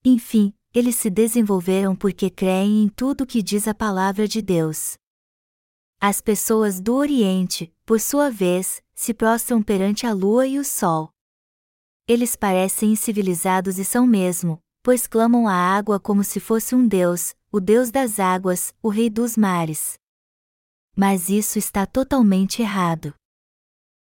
Enfim, 0.05 0.53
eles 0.73 0.95
se 0.95 1.09
desenvolveram 1.09 1.97
porque 1.97 2.29
creem 2.29 2.83
em 2.83 2.87
tudo 2.87 3.27
que 3.27 3.43
diz 3.43 3.67
a 3.67 3.73
palavra 3.73 4.25
de 4.25 4.41
Deus. 4.41 5.00
As 6.03 6.19
pessoas 6.19 6.81
do 6.81 6.95
Oriente, 6.95 7.71
por 7.85 7.99
sua 7.99 8.31
vez, 8.31 8.81
se 8.91 9.13
prostram 9.13 9.61
perante 9.61 10.07
a 10.07 10.11
lua 10.11 10.47
e 10.47 10.57
o 10.57 10.65
sol. 10.65 11.11
Eles 12.07 12.35
parecem 12.35 12.93
incivilizados 12.93 13.77
e 13.77 13.85
são 13.85 14.07
mesmo, 14.07 14.57
pois 14.81 15.05
clamam 15.05 15.47
a 15.47 15.53
água 15.53 15.99
como 15.99 16.23
se 16.23 16.39
fosse 16.39 16.73
um 16.73 16.87
deus, 16.87 17.35
o 17.51 17.59
deus 17.59 17.91
das 17.91 18.19
águas, 18.19 18.73
o 18.81 18.89
rei 18.89 19.11
dos 19.11 19.37
mares. 19.37 19.93
Mas 20.95 21.29
isso 21.29 21.59
está 21.59 21.85
totalmente 21.85 22.63
errado. 22.63 23.13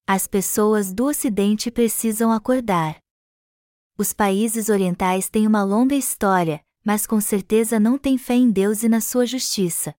As 0.07 0.27
pessoas 0.27 0.93
do 0.93 1.07
Ocidente 1.07 1.71
precisam 1.71 2.31
acordar. 2.31 2.99
Os 3.97 4.13
países 4.13 4.69
orientais 4.69 5.31
têm 5.31 5.47
uma 5.47 5.65
longa 5.65 5.95
história, 5.95 6.63
mas 6.85 7.07
com 7.07 7.23
certeza 7.23 7.81
não 7.81 7.97
têm 7.97 8.19
fé 8.19 8.35
em 8.35 8.51
Deus 8.51 8.83
e 8.83 8.89
na 8.91 9.01
sua 9.01 9.25
justiça. 9.25 9.95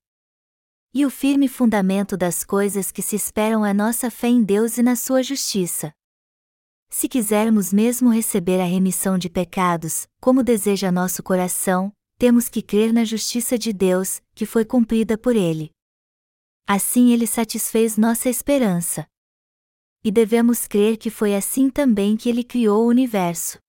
E 1.00 1.06
o 1.06 1.12
firme 1.12 1.48
fundamento 1.48 2.18
das 2.18 2.44
coisas 2.44 2.92
que 2.92 3.04
se 3.04 3.16
esperam 3.16 3.64
é 3.64 3.72
nossa 3.72 4.10
fé 4.10 4.30
em 4.30 4.42
Deus 4.42 4.80
e 4.80 4.82
na 4.82 4.96
sua 4.96 5.22
justiça. 5.22 5.94
Se 6.90 7.08
quisermos 7.08 7.72
mesmo 7.72 8.10
receber 8.10 8.60
a 8.60 8.66
remissão 8.66 9.16
de 9.16 9.30
pecados, 9.30 10.08
como 10.20 10.42
deseja 10.42 10.92
nosso 10.92 11.22
coração, 11.22 11.94
temos 12.18 12.50
que 12.50 12.64
crer 12.64 12.92
na 12.92 13.06
justiça 13.06 13.60
de 13.60 13.72
Deus, 13.72 14.24
que 14.34 14.44
foi 14.44 14.66
cumprida 14.66 15.20
por 15.20 15.36
Ele. 15.36 15.70
Assim 16.66 17.12
Ele 17.12 17.28
satisfez 17.28 17.96
nossa 17.96 18.28
esperança. 18.28 19.06
E 20.04 20.12
devemos 20.12 20.66
crer 20.68 20.98
que 20.98 21.12
foi 21.12 21.36
assim 21.36 21.70
também 21.70 22.18
que 22.18 22.28
Ele 22.28 22.44
criou 22.44 22.86
o 22.86 22.90
universo 22.90 23.60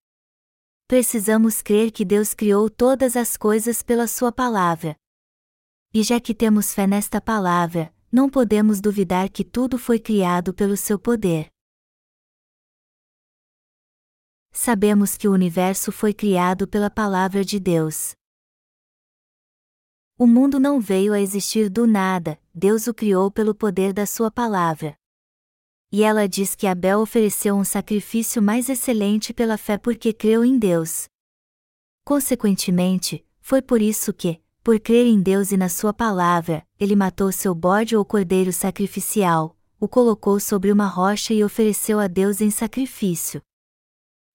precisamos 0.86 1.60
crer 1.60 1.90
que 1.90 2.02
Deus 2.02 2.32
criou 2.32 2.70
todas 2.70 3.14
as 3.14 3.36
coisas 3.36 3.82
pela 3.82 4.06
Sua 4.06 4.32
palavra. 4.32 4.96
E 5.92 6.02
já 6.02 6.20
que 6.20 6.34
temos 6.34 6.72
fé 6.74 6.86
nesta 6.86 7.20
palavra, 7.20 7.94
não 8.10 8.28
podemos 8.28 8.80
duvidar 8.80 9.28
que 9.28 9.44
tudo 9.44 9.78
foi 9.78 9.98
criado 9.98 10.52
pelo 10.52 10.76
seu 10.76 10.98
poder. 10.98 11.48
Sabemos 14.52 15.16
que 15.16 15.28
o 15.28 15.32
universo 15.32 15.92
foi 15.92 16.12
criado 16.12 16.66
pela 16.66 16.90
palavra 16.90 17.44
de 17.44 17.60
Deus. 17.60 18.12
O 20.18 20.26
mundo 20.26 20.58
não 20.58 20.80
veio 20.80 21.12
a 21.12 21.20
existir 21.20 21.70
do 21.70 21.86
nada, 21.86 22.40
Deus 22.54 22.86
o 22.86 22.94
criou 22.94 23.30
pelo 23.30 23.54
poder 23.54 23.92
da 23.92 24.04
sua 24.04 24.30
palavra 24.30 24.98
e 25.90 26.02
ela 26.02 26.28
diz 26.28 26.54
que 26.54 26.66
Abel 26.66 27.00
ofereceu 27.00 27.56
um 27.56 27.64
sacrifício 27.64 28.42
mais 28.42 28.68
excelente 28.68 29.32
pela 29.32 29.56
fé 29.56 29.78
porque 29.78 30.12
creu 30.12 30.44
em 30.44 30.58
Deus. 30.58 31.08
Consequentemente, 32.04 33.24
foi 33.40 33.62
por 33.62 33.80
isso 33.80 34.12
que, 34.12 34.40
por 34.68 34.78
crer 34.78 35.06
em 35.06 35.18
Deus 35.22 35.50
e 35.50 35.56
na 35.56 35.70
Sua 35.70 35.94
palavra, 35.94 36.62
ele 36.78 36.94
matou 36.94 37.32
seu 37.32 37.54
bode 37.54 37.96
ou 37.96 38.04
cordeiro 38.04 38.52
sacrificial, 38.52 39.56
o 39.80 39.88
colocou 39.88 40.38
sobre 40.38 40.70
uma 40.70 40.86
rocha 40.86 41.32
e 41.32 41.42
ofereceu 41.42 41.98
a 41.98 42.06
Deus 42.06 42.42
em 42.42 42.50
sacrifício. 42.50 43.40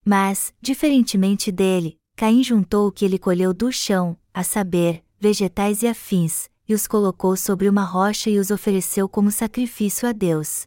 Mas, 0.03 0.51
diferentemente 0.59 1.51
dele, 1.51 1.99
Caim 2.15 2.43
juntou 2.43 2.87
o 2.87 2.91
que 2.91 3.05
ele 3.05 3.19
colheu 3.19 3.53
do 3.53 3.71
chão, 3.71 4.17
a 4.33 4.43
saber, 4.43 5.03
vegetais 5.19 5.83
e 5.83 5.87
afins, 5.87 6.49
e 6.67 6.73
os 6.73 6.87
colocou 6.87 7.37
sobre 7.37 7.69
uma 7.69 7.83
rocha 7.83 8.27
e 8.31 8.39
os 8.39 8.49
ofereceu 8.49 9.07
como 9.07 9.29
sacrifício 9.29 10.09
a 10.09 10.11
Deus. 10.11 10.63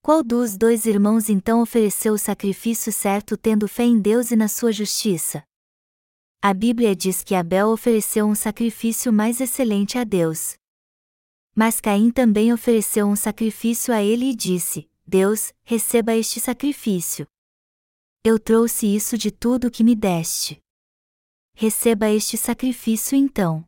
Qual 0.00 0.24
dos 0.24 0.56
dois 0.56 0.86
irmãos 0.86 1.28
então 1.28 1.60
ofereceu 1.60 2.14
o 2.14 2.18
sacrifício 2.18 2.90
certo 2.90 3.36
tendo 3.36 3.68
fé 3.68 3.84
em 3.84 4.00
Deus 4.00 4.30
e 4.30 4.34
na 4.34 4.48
sua 4.48 4.72
justiça? 4.72 5.42
A 6.44 6.52
Bíblia 6.52 6.96
diz 6.96 7.22
que 7.22 7.36
Abel 7.36 7.68
ofereceu 7.68 8.26
um 8.26 8.34
sacrifício 8.34 9.12
mais 9.12 9.40
excelente 9.40 9.96
a 9.96 10.02
Deus. 10.02 10.56
Mas 11.54 11.80
Caim 11.80 12.10
também 12.10 12.52
ofereceu 12.52 13.06
um 13.06 13.14
sacrifício 13.14 13.94
a 13.94 14.02
ele 14.02 14.30
e 14.30 14.34
disse: 14.34 14.90
Deus, 15.06 15.52
receba 15.62 16.16
este 16.16 16.40
sacrifício. 16.40 17.28
Eu 18.24 18.40
trouxe 18.40 18.92
isso 18.92 19.16
de 19.16 19.30
tudo 19.30 19.70
que 19.70 19.84
me 19.84 19.94
deste. 19.94 20.60
Receba 21.54 22.10
este 22.10 22.36
sacrifício 22.36 23.14
então. 23.16 23.64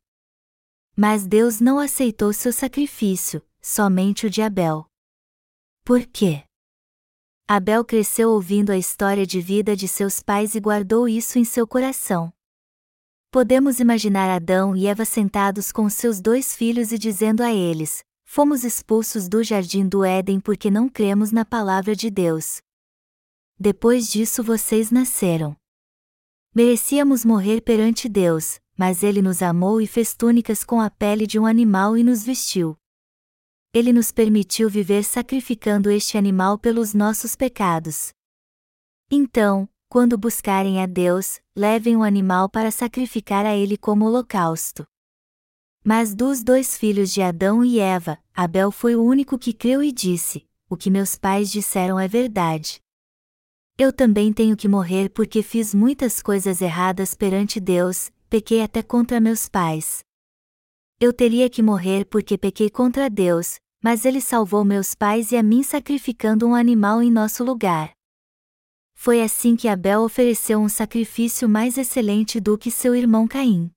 Mas 0.96 1.28
Deus 1.28 1.60
não 1.60 1.78
aceitou 1.78 2.32
seu 2.32 2.52
sacrifício, 2.52 3.40
somente 3.62 4.26
o 4.26 4.30
de 4.30 4.42
Abel. 4.42 4.84
Por 5.84 6.04
quê? 6.06 6.42
Abel 7.46 7.84
cresceu 7.84 8.30
ouvindo 8.30 8.72
a 8.72 8.76
história 8.76 9.24
de 9.24 9.40
vida 9.40 9.76
de 9.76 9.86
seus 9.86 10.20
pais 10.20 10.56
e 10.56 10.60
guardou 10.60 11.08
isso 11.08 11.38
em 11.38 11.44
seu 11.44 11.68
coração. 11.68 12.34
Podemos 13.34 13.80
imaginar 13.80 14.30
Adão 14.30 14.76
e 14.76 14.86
Eva 14.86 15.04
sentados 15.04 15.72
com 15.72 15.90
seus 15.90 16.20
dois 16.20 16.54
filhos 16.54 16.92
e 16.92 16.96
dizendo 16.96 17.42
a 17.42 17.52
eles: 17.52 18.04
Fomos 18.24 18.62
expulsos 18.62 19.28
do 19.28 19.42
jardim 19.42 19.88
do 19.88 20.04
Éden 20.04 20.38
porque 20.38 20.70
não 20.70 20.88
cremos 20.88 21.32
na 21.32 21.44
palavra 21.44 21.96
de 21.96 22.10
Deus. 22.10 22.60
Depois 23.58 24.08
disso 24.08 24.40
vocês 24.40 24.92
nasceram. 24.92 25.56
Merecíamos 26.54 27.24
morrer 27.24 27.60
perante 27.60 28.08
Deus, 28.08 28.60
mas 28.78 29.02
Ele 29.02 29.20
nos 29.20 29.42
amou 29.42 29.80
e 29.80 29.86
fez 29.88 30.14
túnicas 30.14 30.62
com 30.62 30.80
a 30.80 30.88
pele 30.88 31.26
de 31.26 31.36
um 31.36 31.44
animal 31.44 31.98
e 31.98 32.04
nos 32.04 32.22
vestiu 32.22 32.76
ele 33.76 33.92
nos 33.92 34.12
permitiu 34.12 34.70
viver 34.70 35.02
sacrificando 35.02 35.90
este 35.90 36.16
animal 36.16 36.56
pelos 36.56 36.94
nossos 36.94 37.34
pecados. 37.34 38.12
Então, 39.10 39.68
quando 39.94 40.18
buscarem 40.18 40.82
a 40.82 40.86
Deus, 40.86 41.40
levem 41.54 41.96
um 41.96 42.02
animal 42.02 42.48
para 42.48 42.72
sacrificar 42.72 43.46
a 43.46 43.54
ele 43.54 43.76
como 43.78 44.06
holocausto. 44.06 44.84
Mas 45.84 46.16
dos 46.16 46.42
dois 46.42 46.76
filhos 46.76 47.12
de 47.12 47.22
Adão 47.22 47.64
e 47.64 47.78
Eva, 47.78 48.18
Abel 48.34 48.72
foi 48.72 48.96
o 48.96 49.04
único 49.04 49.38
que 49.38 49.52
creu 49.52 49.80
e 49.80 49.92
disse: 49.92 50.44
O 50.68 50.76
que 50.76 50.90
meus 50.90 51.14
pais 51.14 51.48
disseram 51.48 52.00
é 52.00 52.08
verdade. 52.08 52.80
Eu 53.78 53.92
também 53.92 54.32
tenho 54.32 54.56
que 54.56 54.66
morrer 54.66 55.10
porque 55.10 55.44
fiz 55.44 55.72
muitas 55.72 56.20
coisas 56.20 56.60
erradas 56.60 57.14
perante 57.14 57.60
Deus, 57.60 58.10
pequei 58.28 58.62
até 58.62 58.82
contra 58.82 59.20
meus 59.20 59.48
pais. 59.48 60.02
Eu 60.98 61.12
teria 61.12 61.48
que 61.48 61.62
morrer 61.62 62.04
porque 62.06 62.36
pequei 62.36 62.68
contra 62.68 63.08
Deus, 63.08 63.60
mas 63.80 64.04
ele 64.04 64.20
salvou 64.20 64.64
meus 64.64 64.92
pais 64.92 65.30
e 65.30 65.36
a 65.36 65.42
mim 65.44 65.62
sacrificando 65.62 66.48
um 66.48 66.54
animal 66.56 67.00
em 67.00 67.12
nosso 67.12 67.44
lugar. 67.44 67.94
Foi 68.94 69.20
assim 69.20 69.56
que 69.56 69.68
Abel 69.68 70.02
ofereceu 70.02 70.58
um 70.58 70.68
sacrifício 70.68 71.48
mais 71.48 71.76
excelente 71.76 72.40
do 72.40 72.56
que 72.56 72.70
seu 72.70 72.94
irmão 72.94 73.28
Caim. 73.28 73.70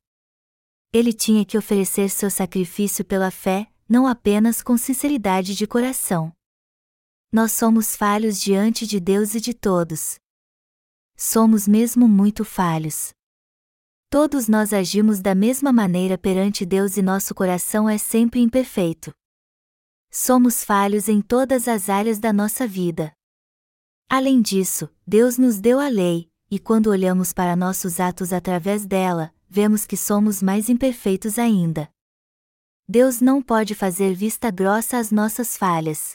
Ele 0.93 1.11
tinha 1.11 1.43
que 1.43 1.57
oferecer 1.57 2.09
seu 2.09 2.29
sacrifício 2.29 3.03
pela 3.03 3.29
fé, 3.29 3.67
não 3.89 4.07
apenas 4.07 4.61
com 4.61 4.77
sinceridade 4.77 5.55
de 5.55 5.67
coração. 5.67 6.31
Nós 7.31 7.51
somos 7.51 7.95
falhos 7.95 8.39
diante 8.39 8.87
de 8.87 8.99
Deus 8.99 9.35
e 9.35 9.41
de 9.41 9.53
todos. 9.53 10.15
Somos 11.15 11.67
mesmo 11.67 12.07
muito 12.07 12.45
falhos. 12.45 13.11
Todos 14.09 14.47
nós 14.47 14.71
agimos 14.71 15.19
da 15.19 15.35
mesma 15.35 15.73
maneira 15.73 16.17
perante 16.17 16.65
Deus 16.65 16.95
e 16.95 17.01
nosso 17.01 17.35
coração 17.35 17.89
é 17.89 17.97
sempre 17.97 18.39
imperfeito. 18.39 19.11
Somos 20.09 20.63
falhos 20.63 21.09
em 21.09 21.21
todas 21.21 21.67
as 21.67 21.89
áreas 21.89 22.17
da 22.17 22.31
nossa 22.31 22.65
vida. 22.65 23.11
Além 24.09 24.41
disso, 24.41 24.89
Deus 25.05 25.37
nos 25.37 25.59
deu 25.59 25.79
a 25.79 25.89
lei, 25.89 26.29
e 26.49 26.57
quando 26.57 26.87
olhamos 26.87 27.33
para 27.33 27.57
nossos 27.57 27.99
atos 27.99 28.31
através 28.31 28.85
dela, 28.85 29.33
vemos 29.49 29.85
que 29.85 29.97
somos 29.97 30.41
mais 30.41 30.69
imperfeitos 30.69 31.37
ainda. 31.37 31.89
Deus 32.87 33.19
não 33.19 33.41
pode 33.41 33.75
fazer 33.75 34.13
vista 34.13 34.49
grossa 34.49 34.97
às 34.97 35.11
nossas 35.11 35.57
falhas. 35.57 36.13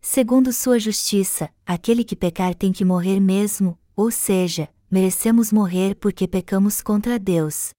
Segundo 0.00 0.52
sua 0.54 0.78
justiça, 0.78 1.50
aquele 1.66 2.02
que 2.02 2.16
pecar 2.16 2.54
tem 2.54 2.72
que 2.72 2.84
morrer 2.84 3.20
mesmo, 3.20 3.78
ou 3.94 4.10
seja, 4.10 4.70
merecemos 4.90 5.52
morrer 5.52 5.96
porque 5.96 6.26
pecamos 6.26 6.80
contra 6.80 7.18
Deus. 7.18 7.70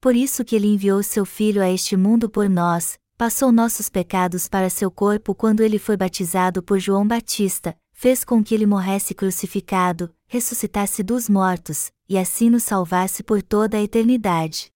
Por 0.00 0.16
isso 0.16 0.44
que 0.44 0.56
ele 0.56 0.66
enviou 0.66 1.00
seu 1.02 1.24
filho 1.24 1.62
a 1.62 1.70
este 1.70 1.96
mundo 1.96 2.28
por 2.28 2.48
nós, 2.48 2.98
passou 3.16 3.52
nossos 3.52 3.88
pecados 3.88 4.48
para 4.48 4.68
seu 4.68 4.90
corpo 4.90 5.32
quando 5.32 5.60
ele 5.60 5.78
foi 5.78 5.96
batizado 5.96 6.60
por 6.60 6.80
João 6.80 7.06
Batista, 7.06 7.76
fez 7.96 8.22
com 8.22 8.44
que 8.44 8.54
ele 8.54 8.66
morresse 8.66 9.14
crucificado, 9.14 10.14
ressuscitasse 10.26 11.02
dos 11.02 11.30
mortos, 11.30 11.90
e 12.06 12.18
assim 12.18 12.50
nos 12.50 12.62
salvasse 12.62 13.22
por 13.22 13.42
toda 13.42 13.78
a 13.78 13.82
eternidade. 13.82 14.70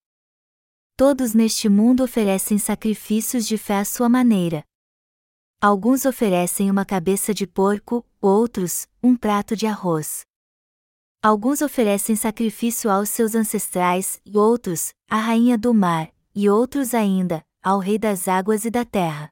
Todos 0.96 1.34
neste 1.34 1.68
mundo 1.68 2.02
oferecem 2.02 2.56
sacrifícios 2.56 3.46
de 3.46 3.58
fé 3.58 3.78
à 3.78 3.84
sua 3.84 4.08
maneira. 4.08 4.64
Alguns 5.60 6.06
oferecem 6.06 6.70
uma 6.70 6.86
cabeça 6.86 7.34
de 7.34 7.46
porco, 7.46 8.04
outros, 8.22 8.88
um 9.02 9.14
prato 9.14 9.54
de 9.54 9.66
arroz. 9.66 10.22
Alguns 11.22 11.60
oferecem 11.60 12.16
sacrifício 12.16 12.90
aos 12.90 13.10
seus 13.10 13.34
ancestrais, 13.34 14.18
e 14.24 14.38
outros, 14.38 14.94
à 15.06 15.18
rainha 15.18 15.58
do 15.58 15.74
mar, 15.74 16.10
e 16.34 16.48
outros 16.48 16.94
ainda, 16.94 17.44
ao 17.62 17.78
rei 17.78 17.98
das 17.98 18.26
águas 18.26 18.64
e 18.64 18.70
da 18.70 18.86
terra. 18.86 19.28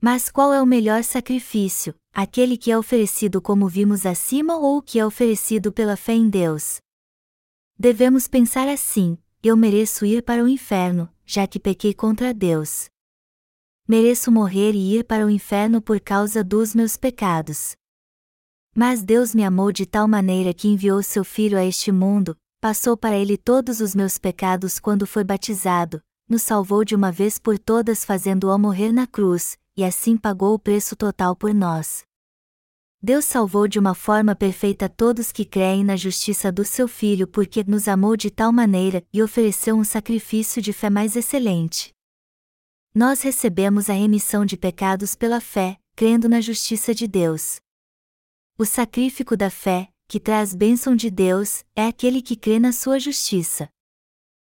Mas 0.00 0.30
qual 0.30 0.52
é 0.52 0.62
o 0.62 0.66
melhor 0.66 1.02
sacrifício, 1.02 1.92
aquele 2.14 2.56
que 2.56 2.70
é 2.70 2.78
oferecido 2.78 3.42
como 3.42 3.68
vimos 3.68 4.06
acima 4.06 4.56
ou 4.56 4.78
o 4.78 4.82
que 4.82 5.00
é 5.00 5.04
oferecido 5.04 5.72
pela 5.72 5.96
fé 5.96 6.12
em 6.12 6.30
Deus? 6.30 6.78
Devemos 7.76 8.28
pensar 8.28 8.68
assim: 8.68 9.18
eu 9.42 9.56
mereço 9.56 10.06
ir 10.06 10.22
para 10.22 10.44
o 10.44 10.48
inferno, 10.48 11.12
já 11.26 11.46
que 11.46 11.58
pequei 11.58 11.92
contra 11.92 12.32
Deus. 12.32 12.86
Mereço 13.86 14.30
morrer 14.30 14.72
e 14.72 14.96
ir 14.96 15.04
para 15.04 15.26
o 15.26 15.30
inferno 15.30 15.82
por 15.82 16.00
causa 16.00 16.44
dos 16.44 16.74
meus 16.74 16.96
pecados. 16.96 17.74
Mas 18.74 19.02
Deus 19.02 19.34
me 19.34 19.44
amou 19.44 19.70
de 19.72 19.84
tal 19.84 20.08
maneira 20.08 20.54
que 20.54 20.68
enviou 20.68 21.02
seu 21.02 21.24
Filho 21.24 21.58
a 21.58 21.64
este 21.64 21.92
mundo, 21.92 22.36
passou 22.60 22.96
para 22.96 23.18
ele 23.18 23.36
todos 23.36 23.80
os 23.80 23.94
meus 23.94 24.18
pecados 24.18 24.78
quando 24.78 25.06
foi 25.06 25.22
batizado, 25.22 26.00
nos 26.28 26.42
salvou 26.42 26.84
de 26.84 26.94
uma 26.94 27.12
vez 27.12 27.38
por 27.38 27.58
todas 27.58 28.04
fazendo-o 28.04 28.58
morrer 28.58 28.90
na 28.90 29.06
cruz, 29.06 29.58
e 29.76 29.84
assim 29.84 30.16
pagou 30.16 30.54
o 30.54 30.58
preço 30.58 30.94
total 30.94 31.34
por 31.34 31.52
nós. 31.52 32.04
Deus 33.02 33.26
salvou 33.26 33.68
de 33.68 33.78
uma 33.78 33.94
forma 33.94 34.34
perfeita 34.34 34.88
todos 34.88 35.30
que 35.30 35.44
creem 35.44 35.84
na 35.84 35.94
justiça 35.94 36.50
do 36.50 36.64
seu 36.64 36.88
Filho 36.88 37.28
porque 37.28 37.62
nos 37.64 37.86
amou 37.86 38.16
de 38.16 38.30
tal 38.30 38.50
maneira 38.50 39.04
e 39.12 39.22
ofereceu 39.22 39.76
um 39.76 39.84
sacrifício 39.84 40.62
de 40.62 40.72
fé 40.72 40.88
mais 40.88 41.14
excelente. 41.14 41.92
Nós 42.94 43.20
recebemos 43.20 43.90
a 43.90 43.92
remissão 43.92 44.46
de 44.46 44.56
pecados 44.56 45.14
pela 45.14 45.40
fé, 45.40 45.78
crendo 45.94 46.28
na 46.28 46.40
justiça 46.40 46.94
de 46.94 47.06
Deus. 47.06 47.60
O 48.56 48.64
sacrifício 48.64 49.36
da 49.36 49.50
fé, 49.50 49.90
que 50.08 50.20
traz 50.20 50.54
bênção 50.54 50.94
de 50.94 51.10
Deus, 51.10 51.64
é 51.74 51.86
aquele 51.86 52.22
que 52.22 52.36
crê 52.36 52.58
na 52.58 52.72
sua 52.72 52.98
justiça. 52.98 53.68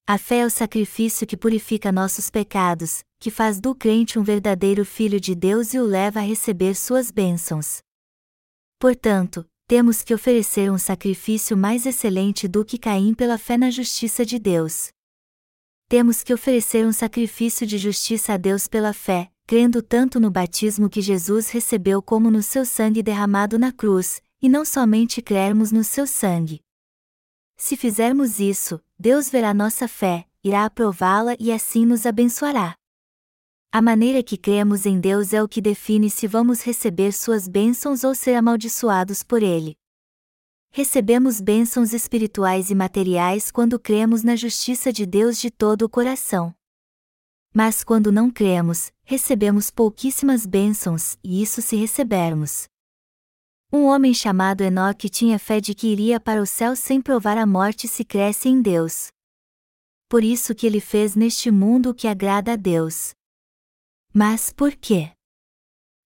A 0.07 0.19
fé 0.19 0.41
é 0.41 0.45
o 0.45 0.51
sacrifício 0.51 1.25
que 1.25 1.35
purifica 1.35 1.91
nossos 1.91 2.29
pecados, 2.29 3.03
que 3.19 3.31
faz 3.31 3.59
do 3.59 3.74
crente 3.74 4.19
um 4.19 4.24
verdadeiro 4.24 4.85
filho 4.85 5.19
de 5.19 5.33
Deus 5.33 5.74
e 5.74 5.79
o 5.79 5.83
leva 5.83 6.19
a 6.19 6.21
receber 6.21 6.75
suas 6.75 7.09
bênçãos. 7.09 7.79
Portanto, 8.77 9.43
temos 9.67 10.03
que 10.03 10.13
oferecer 10.13 10.71
um 10.71 10.77
sacrifício 10.77 11.57
mais 11.57 11.88
excelente 11.88 12.47
do 12.47 12.63
que 12.63 12.77
Caim 12.77 13.15
pela 13.15 13.35
fé 13.39 13.57
na 13.57 13.71
justiça 13.71 14.24
de 14.24 14.38
Deus. 14.38 14.89
Temos 15.89 16.21
que 16.21 16.35
oferecer 16.35 16.85
um 16.85 16.93
sacrifício 16.93 17.65
de 17.65 17.79
justiça 17.79 18.33
a 18.33 18.38
Deus 18.38 18.67
pela 18.67 18.93
fé, 18.93 19.31
crendo 19.47 19.81
tanto 19.81 20.19
no 20.19 20.29
batismo 20.29 20.88
que 20.88 21.01
Jesus 21.01 21.50
recebeu 21.50 22.00
como 22.00 22.29
no 22.29 22.43
seu 22.43 22.63
sangue 22.63 23.01
derramado 23.01 23.57
na 23.57 23.71
cruz, 23.71 24.21
e 24.39 24.47
não 24.47 24.65
somente 24.65 25.19
crermos 25.19 25.71
no 25.71 25.83
seu 25.83 26.05
sangue. 26.05 26.62
Se 27.57 27.75
fizermos 27.75 28.39
isso, 28.39 28.79
Deus 28.98 29.30
verá 29.30 29.54
nossa 29.54 29.88
fé, 29.88 30.25
irá 30.44 30.66
aprová-la 30.66 31.36
e 31.40 31.52
assim 31.52 31.86
nos 31.86 32.06
abençoará. 32.06 32.75
A 33.72 33.82
maneira 33.82 34.24
que 34.24 34.38
cremos 34.38 34.86
em 34.86 35.02
Deus 35.02 35.34
é 35.34 35.44
o 35.44 35.50
que 35.50 35.62
define 35.62 36.10
se 36.10 36.28
vamos 36.28 36.62
receber 36.62 37.12
suas 37.12 37.46
bênçãos 37.46 38.06
ou 38.06 38.16
ser 38.16 38.36
amaldiçoados 38.36 39.22
por 39.22 39.44
Ele. 39.44 39.78
Recebemos 40.72 41.42
bênçãos 41.42 41.94
espirituais 41.94 42.70
e 42.70 42.75
materiais 42.75 43.52
quando 43.52 43.78
cremos 43.78 44.24
na 44.24 44.36
justiça 44.36 44.94
de 44.94 45.06
Deus 45.06 45.38
de 45.38 45.52
todo 45.52 45.84
o 45.84 45.90
coração. 45.90 46.56
Mas 47.54 47.84
quando 47.84 48.14
não 48.14 48.32
cremos, 48.32 48.92
recebemos 49.04 49.70
pouquíssimas 49.70 50.46
bênçãos, 50.46 51.18
e 51.24 51.42
isso 51.42 51.62
se 51.62 51.75
recebermos. 51.75 52.70
Um 53.75 53.88
homem 53.88 54.14
chamado 54.14 54.61
Enoque 54.61 55.09
tinha 55.09 55.38
fé 55.38 55.59
de 55.59 55.75
que 55.75 55.88
iria 55.88 56.18
para 56.18 56.42
o 56.42 56.46
céu 56.46 56.77
sem 56.77 57.01
provar 57.01 57.38
a 57.38 57.46
morte 57.46 57.90
se 57.90 58.05
cresce 58.05 58.48
em 58.48 58.61
Deus. 58.61 59.09
Por 60.07 60.24
isso 60.24 60.55
que 60.55 60.66
ele 60.66 60.79
fez 60.79 61.14
neste 61.14 61.51
mundo 61.51 61.90
o 61.90 61.94
que 61.94 62.07
agrada 62.07 62.53
a 62.53 62.55
Deus. 62.55 63.11
Mas 64.14 64.53
por 64.53 64.74
quê? 64.77 65.11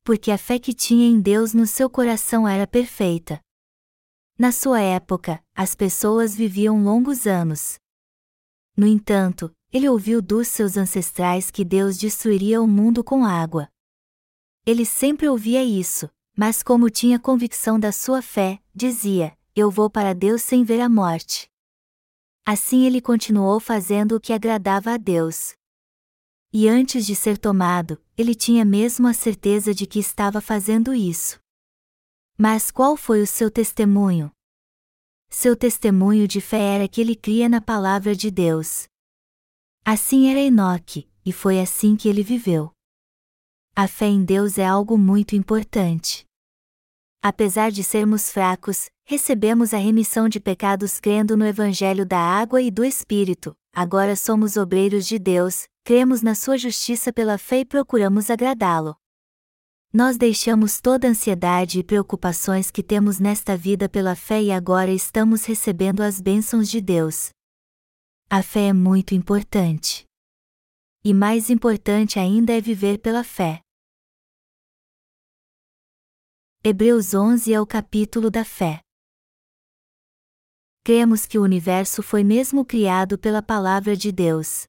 Porque 0.03 0.32
a 0.32 0.38
fé 0.38 0.58
que 0.58 0.73
tinha 0.73 1.08
em 1.08 1.21
Deus 1.21 1.53
no 1.53 1.67
seu 1.67 1.88
coração 1.91 2.47
era 2.47 2.65
perfeita. 2.65 3.39
Na 4.36 4.51
sua 4.51 4.82
época, 4.82 5.39
as 5.53 5.75
pessoas 5.75 6.36
viviam 6.36 6.84
longos 6.84 7.27
anos. 7.27 7.77
No 8.75 8.88
entanto, 8.88 9.55
ele 9.71 9.88
ouviu 9.88 10.23
dos 10.23 10.47
seus 10.47 10.75
ancestrais 10.75 11.51
que 11.51 11.63
Deus 11.63 11.99
destruiria 11.99 12.60
o 12.63 12.67
mundo 12.67 13.03
com 13.03 13.23
água. 13.23 13.69
Ele 14.65 14.88
sempre 14.88 15.29
ouvia 15.29 15.63
isso, 15.63 16.10
mas 16.39 16.63
como 16.63 16.89
tinha 16.89 17.19
convicção 17.19 17.78
da 17.78 17.91
sua 17.91 18.21
fé, 18.21 18.62
dizia: 18.73 19.38
Eu 19.54 19.69
vou 19.69 19.89
para 19.89 20.15
Deus 20.15 20.41
sem 20.41 20.63
ver 20.63 20.80
a 20.80 20.88
morte. 20.88 21.49
Assim 22.45 22.86
ele 22.86 23.02
continuou 23.02 23.60
fazendo 23.60 24.15
o 24.15 24.21
que 24.21 24.32
agradava 24.32 24.93
a 24.93 24.95
Deus. 24.95 25.54
E 26.54 26.69
antes 26.69 27.06
de 27.06 27.13
ser 27.13 27.38
tomado, 27.38 28.02
ele 28.17 28.34
tinha 28.34 28.63
mesmo 28.63 29.06
a 29.06 29.13
certeza 29.13 29.73
de 29.73 29.86
que 29.86 29.99
estava 29.99 30.39
fazendo 30.39 30.93
isso. 30.93 31.41
Mas 32.38 32.71
qual 32.71 32.95
foi 32.95 33.21
o 33.21 33.28
seu 33.28 33.52
testemunho? 33.52 34.32
Seu 35.30 35.58
testemunho 35.58 36.25
de 36.25 36.39
fé 36.39 36.75
era 36.75 36.88
que 36.88 37.02
ele 37.02 37.17
cria 37.17 37.49
na 37.49 37.60
palavra 37.60 38.15
de 38.15 38.32
Deus. 38.32 38.88
Assim 39.84 40.30
era 40.30 40.39
Enoque, 40.39 41.06
e 41.25 41.34
foi 41.34 41.60
assim 41.60 41.97
que 41.97 42.08
ele 42.08 42.23
viveu. 42.23 42.71
A 43.75 43.89
fé 43.89 44.06
em 44.06 44.23
Deus 44.23 44.58
é 44.58 44.65
algo 44.65 44.97
muito 44.97 45.36
importante. 45.36 46.28
Apesar 47.21 47.69
de 47.69 47.84
sermos 47.84 48.32
fracos, 48.32 48.89
recebemos 49.03 49.73
a 49.73 49.77
remissão 49.77 50.29
de 50.29 50.39
pecados 50.39 51.01
crendo 51.01 51.36
no 51.36 51.45
Evangelho 51.45 52.05
da 52.05 52.17
água 52.17 52.62
e 52.62 52.71
do 52.71 52.86
Espírito, 52.86 53.53
agora 53.73 54.15
somos 54.15 54.55
obreiros 54.55 55.05
de 55.05 55.19
Deus, 55.19 55.67
cremos 55.84 56.21
na 56.21 56.34
sua 56.34 56.58
justiça 56.58 57.12
pela 57.12 57.38
fé 57.38 57.60
e 57.60 57.65
procuramos 57.65 58.29
agradá-lo. 58.29 58.95
Nós 59.91 60.15
deixamos 60.17 60.79
toda 60.79 61.10
ansiedade 61.10 61.79
e 61.79 61.84
preocupações 61.84 62.71
que 62.71 62.82
temos 62.82 63.19
nesta 63.19 63.58
vida 63.58 63.89
pela 63.89 64.15
fé 64.15 64.41
e 64.41 64.51
agora 64.51 64.91
estamos 64.91 65.43
recebendo 65.43 66.01
as 66.01 66.21
bênçãos 66.21 66.69
de 66.69 66.79
Deus. 66.79 67.32
A 68.29 68.41
fé 68.41 68.67
é 68.67 68.73
muito 68.73 69.13
importante. 69.13 70.05
E 71.03 71.13
mais 71.13 71.49
importante 71.49 72.17
ainda 72.17 72.53
é 72.53 72.62
viver 72.62 72.99
pela 72.99 73.25
fé. 73.25 73.62
Hebreus 76.62 77.13
11 77.13 77.54
é 77.54 77.62
o 77.62 77.65
capítulo 77.65 78.30
da 78.30 78.43
fé. 78.43 78.82
Cremos 80.84 81.26
que 81.26 81.39
o 81.39 81.41
universo 81.41 82.04
foi 82.04 82.22
mesmo 82.22 82.65
criado 82.65 83.17
pela 83.17 83.41
palavra 83.41 83.95
de 83.95 84.12
Deus. 84.12 84.65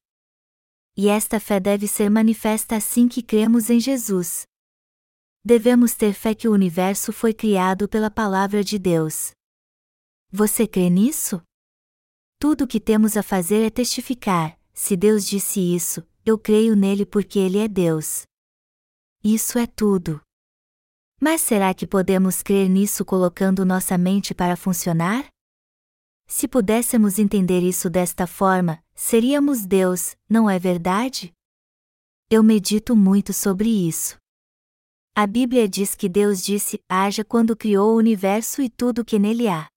E 0.95 1.09
esta 1.09 1.37
fé 1.37 1.59
deve 1.59 1.89
ser 1.89 2.09
manifesta 2.09 2.77
assim 2.77 3.09
que 3.09 3.21
cremos 3.21 3.69
em 3.69 3.77
Jesus. 3.77 4.43
Devemos 5.43 5.93
ter 5.93 6.13
fé 6.13 6.33
que 6.33 6.47
o 6.47 6.53
universo 6.53 7.11
foi 7.11 7.33
criado 7.33 7.89
pela 7.89 8.09
palavra 8.09 8.63
de 8.63 8.79
Deus. 8.79 9.31
Você 10.31 10.65
crê 10.65 10.89
nisso? 10.89 11.41
Tudo 12.39 12.63
o 12.63 12.67
que 12.67 12.79
temos 12.79 13.17
a 13.17 13.21
fazer 13.21 13.65
é 13.65 13.69
testificar: 13.69 14.57
se 14.73 14.95
Deus 14.95 15.25
disse 15.25 15.59
isso, 15.59 16.07
eu 16.25 16.39
creio 16.39 16.73
nele 16.73 17.05
porque 17.05 17.37
ele 17.37 17.57
é 17.57 17.67
Deus. 17.67 18.23
Isso 19.21 19.59
é 19.59 19.67
tudo. 19.67 20.21
Mas 21.23 21.41
será 21.41 21.71
que 21.71 21.85
podemos 21.85 22.41
crer 22.41 22.67
nisso 22.67 23.05
colocando 23.05 23.63
nossa 23.63 23.95
mente 23.95 24.33
para 24.33 24.57
funcionar? 24.57 25.27
Se 26.25 26.47
pudéssemos 26.47 27.19
entender 27.19 27.61
isso 27.61 27.91
desta 27.91 28.25
forma, 28.25 28.83
seríamos 28.95 29.63
Deus, 29.63 30.15
não 30.27 30.49
é 30.49 30.57
verdade? 30.57 31.31
Eu 32.27 32.41
medito 32.41 32.95
muito 32.95 33.33
sobre 33.33 33.69
isso. 33.69 34.17
A 35.15 35.27
Bíblia 35.27 35.69
diz 35.69 35.93
que 35.93 36.09
Deus 36.09 36.41
disse: 36.41 36.79
haja 36.89 37.23
quando 37.23 37.55
criou 37.55 37.93
o 37.93 37.97
universo 37.97 38.59
e 38.59 38.67
tudo 38.67 39.01
o 39.01 39.05
que 39.05 39.19
nele 39.19 39.47
há. 39.47 39.67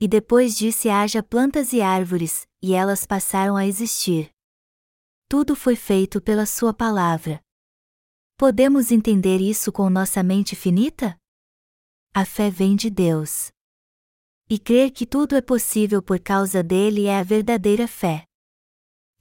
E 0.00 0.08
depois 0.08 0.56
disse: 0.56 0.88
haja 0.88 1.22
plantas 1.22 1.74
e 1.74 1.82
árvores, 1.82 2.46
e 2.62 2.72
elas 2.72 3.04
passaram 3.04 3.56
a 3.56 3.66
existir. 3.66 4.30
Tudo 5.28 5.54
foi 5.54 5.76
feito 5.76 6.18
pela 6.18 6.46
Sua 6.46 6.72
palavra. 6.72 7.44
Podemos 8.38 8.92
entender 8.92 9.40
isso 9.40 9.72
com 9.72 9.88
nossa 9.88 10.22
mente 10.22 10.54
finita? 10.54 11.16
A 12.12 12.22
fé 12.26 12.50
vem 12.50 12.76
de 12.76 12.90
Deus. 12.90 13.48
E 14.46 14.58
crer 14.58 14.90
que 14.90 15.06
tudo 15.06 15.34
é 15.34 15.40
possível 15.40 16.02
por 16.02 16.20
causa 16.20 16.62
dele 16.62 17.06
é 17.06 17.18
a 17.18 17.22
verdadeira 17.22 17.88
fé. 17.88 18.24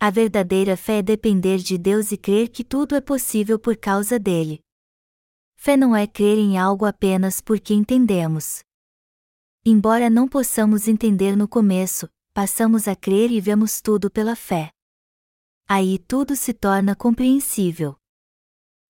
A 0.01 0.09
verdadeira 0.09 0.75
fé 0.75 0.97
é 0.97 1.01
depender 1.01 1.59
de 1.59 1.77
Deus 1.77 2.11
e 2.11 2.17
crer 2.17 2.49
que 2.49 2.61
tudo 2.61 2.93
é 2.93 2.99
possível 2.99 3.57
por 3.57 3.77
causa 3.77 4.19
dele. 4.19 4.59
Fé 5.55 5.77
não 5.77 5.95
é 5.95 6.05
crer 6.05 6.37
em 6.37 6.57
algo 6.57 6.83
apenas 6.83 7.39
porque 7.39 7.73
entendemos. 7.73 8.63
Embora 9.65 10.09
não 10.09 10.27
possamos 10.27 10.89
entender 10.89 11.37
no 11.37 11.47
começo, 11.47 12.09
passamos 12.33 12.85
a 12.85 12.97
crer 12.97 13.31
e 13.31 13.39
vemos 13.39 13.79
tudo 13.79 14.11
pela 14.11 14.35
fé. 14.35 14.71
Aí 15.65 15.99
tudo 15.99 16.35
se 16.35 16.53
torna 16.53 16.97
compreensível. 16.97 17.95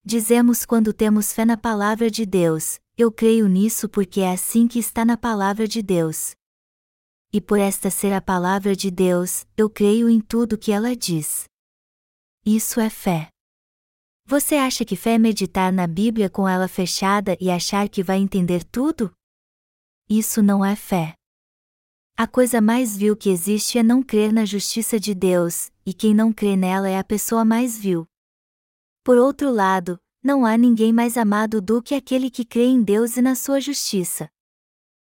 Dizemos 0.08 0.68
quando 0.68 0.94
temos 0.94 1.34
fé 1.34 1.46
na 1.46 1.58
palavra 1.58 2.12
de 2.12 2.28
Deus, 2.28 2.80
eu 2.96 3.12
creio 3.12 3.48
nisso 3.48 3.90
porque 3.90 4.22
é 4.22 4.32
assim 4.32 4.68
que 4.68 4.78
está 4.78 5.04
na 5.04 5.18
palavra 5.18 5.68
de 5.68 5.82
Deus. 5.82 6.36
E 7.34 7.42
por 7.42 7.58
esta 7.58 7.90
ser 7.90 8.14
a 8.14 8.22
palavra 8.22 8.76
de 8.76 8.92
Deus, 8.92 9.48
eu 9.58 9.68
creio 9.68 10.08
em 10.08 10.22
tudo 10.22 10.60
que 10.60 10.72
ela 10.72 10.96
diz. 10.96 11.46
Isso 12.46 12.80
é 12.80 12.88
fé. 12.88 13.30
Você 14.28 14.54
acha 14.54 14.86
que 14.86 14.96
fé 14.96 15.16
é 15.16 15.18
meditar 15.18 15.74
na 15.74 15.88
Bíblia 15.88 16.30
com 16.30 16.48
ela 16.48 16.68
fechada 16.68 17.36
e 17.42 17.50
achar 17.50 17.90
que 17.90 18.04
vai 18.04 18.20
entender 18.20 18.64
tudo? 18.64 19.12
Isso 20.08 20.44
não 20.44 20.64
é 20.64 20.76
fé. 20.76 21.16
A 22.16 22.28
coisa 22.28 22.62
mais 22.62 22.96
vil 22.96 23.18
que 23.18 23.32
existe 23.32 23.80
é 23.80 23.84
não 23.84 24.04
crer 24.04 24.32
na 24.32 24.46
justiça 24.46 25.00
de 25.00 25.16
Deus, 25.16 25.72
e 25.84 25.96
quem 25.96 26.14
não 26.14 26.32
crê 26.32 26.56
nela 26.56 26.88
é 26.88 27.00
a 27.00 27.04
pessoa 27.04 27.44
mais 27.44 27.76
vil. 27.76 28.08
Por 29.06 29.20
outro 29.20 29.52
lado, 29.52 30.00
não 30.24 30.44
há 30.44 30.58
ninguém 30.58 30.92
mais 30.92 31.16
amado 31.16 31.62
do 31.62 31.80
que 31.80 31.94
aquele 31.94 32.28
que 32.28 32.44
crê 32.44 32.66
em 32.66 32.82
Deus 32.82 33.18
e 33.18 33.22
na 33.22 33.36
sua 33.36 33.62
justiça. 33.62 34.28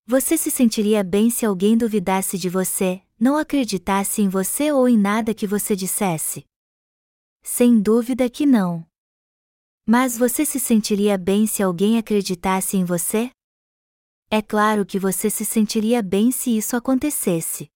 Você 0.05 0.37
se 0.37 0.51
sentiria 0.51 1.05
bem 1.05 1.31
se 1.31 1.47
alguém 1.47 1.79
duvidasse 1.79 2.37
de 2.37 2.49
você, 2.49 3.01
não 3.17 3.37
acreditasse 3.37 4.21
em 4.21 4.29
você 4.29 4.73
ou 4.73 4.89
em 4.89 4.99
nada 4.99 5.33
que 5.33 5.47
você 5.47 5.77
dissesse? 5.77 6.45
Sem 7.45 7.81
dúvida 7.81 8.29
que 8.29 8.45
não. 8.45 8.85
Mas 9.87 10.19
você 10.19 10.45
se 10.45 10.59
sentiria 10.59 11.17
bem 11.17 11.47
se 11.47 11.63
alguém 11.63 11.97
acreditasse 11.97 12.77
em 12.77 12.85
você? 12.85 13.31
É 14.29 14.43
claro 14.43 14.85
que 14.85 14.99
você 14.99 15.31
se 15.31 15.45
sentiria 15.45 16.03
bem 16.03 16.33
se 16.33 16.57
isso 16.57 16.75
acontecesse. 16.75 17.69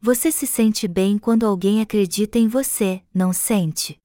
Você 0.00 0.32
se 0.32 0.48
sente 0.48 0.88
bem 0.88 1.16
quando 1.16 1.46
alguém 1.46 1.80
acredita 1.80 2.40
em 2.40 2.48
você, 2.48 3.04
não 3.14 3.32
sente? 3.32 4.01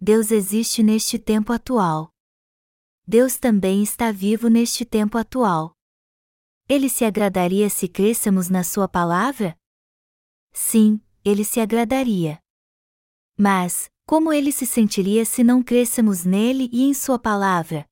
Deus 0.00 0.30
existe 0.30 0.82
neste 0.82 1.18
tempo 1.18 1.52
atual. 1.52 2.12
Deus 3.06 3.38
também 3.38 3.82
está 3.82 4.12
vivo 4.12 4.48
neste 4.48 4.84
tempo 4.84 5.16
atual. 5.16 5.72
Ele 6.68 6.90
se 6.90 7.04
agradaria 7.04 7.70
se 7.70 7.88
crescemos 7.88 8.50
na 8.50 8.62
Sua 8.62 8.86
palavra? 8.86 9.56
Sim, 10.52 11.00
ele 11.24 11.44
se 11.44 11.60
agradaria. 11.60 12.38
Mas, 13.38 13.90
como 14.04 14.32
ele 14.32 14.52
se 14.52 14.66
sentiria 14.66 15.24
se 15.24 15.42
não 15.42 15.62
crescemos 15.62 16.24
nele 16.24 16.68
e 16.70 16.82
em 16.82 16.92
Sua 16.92 17.18
palavra? 17.18 17.86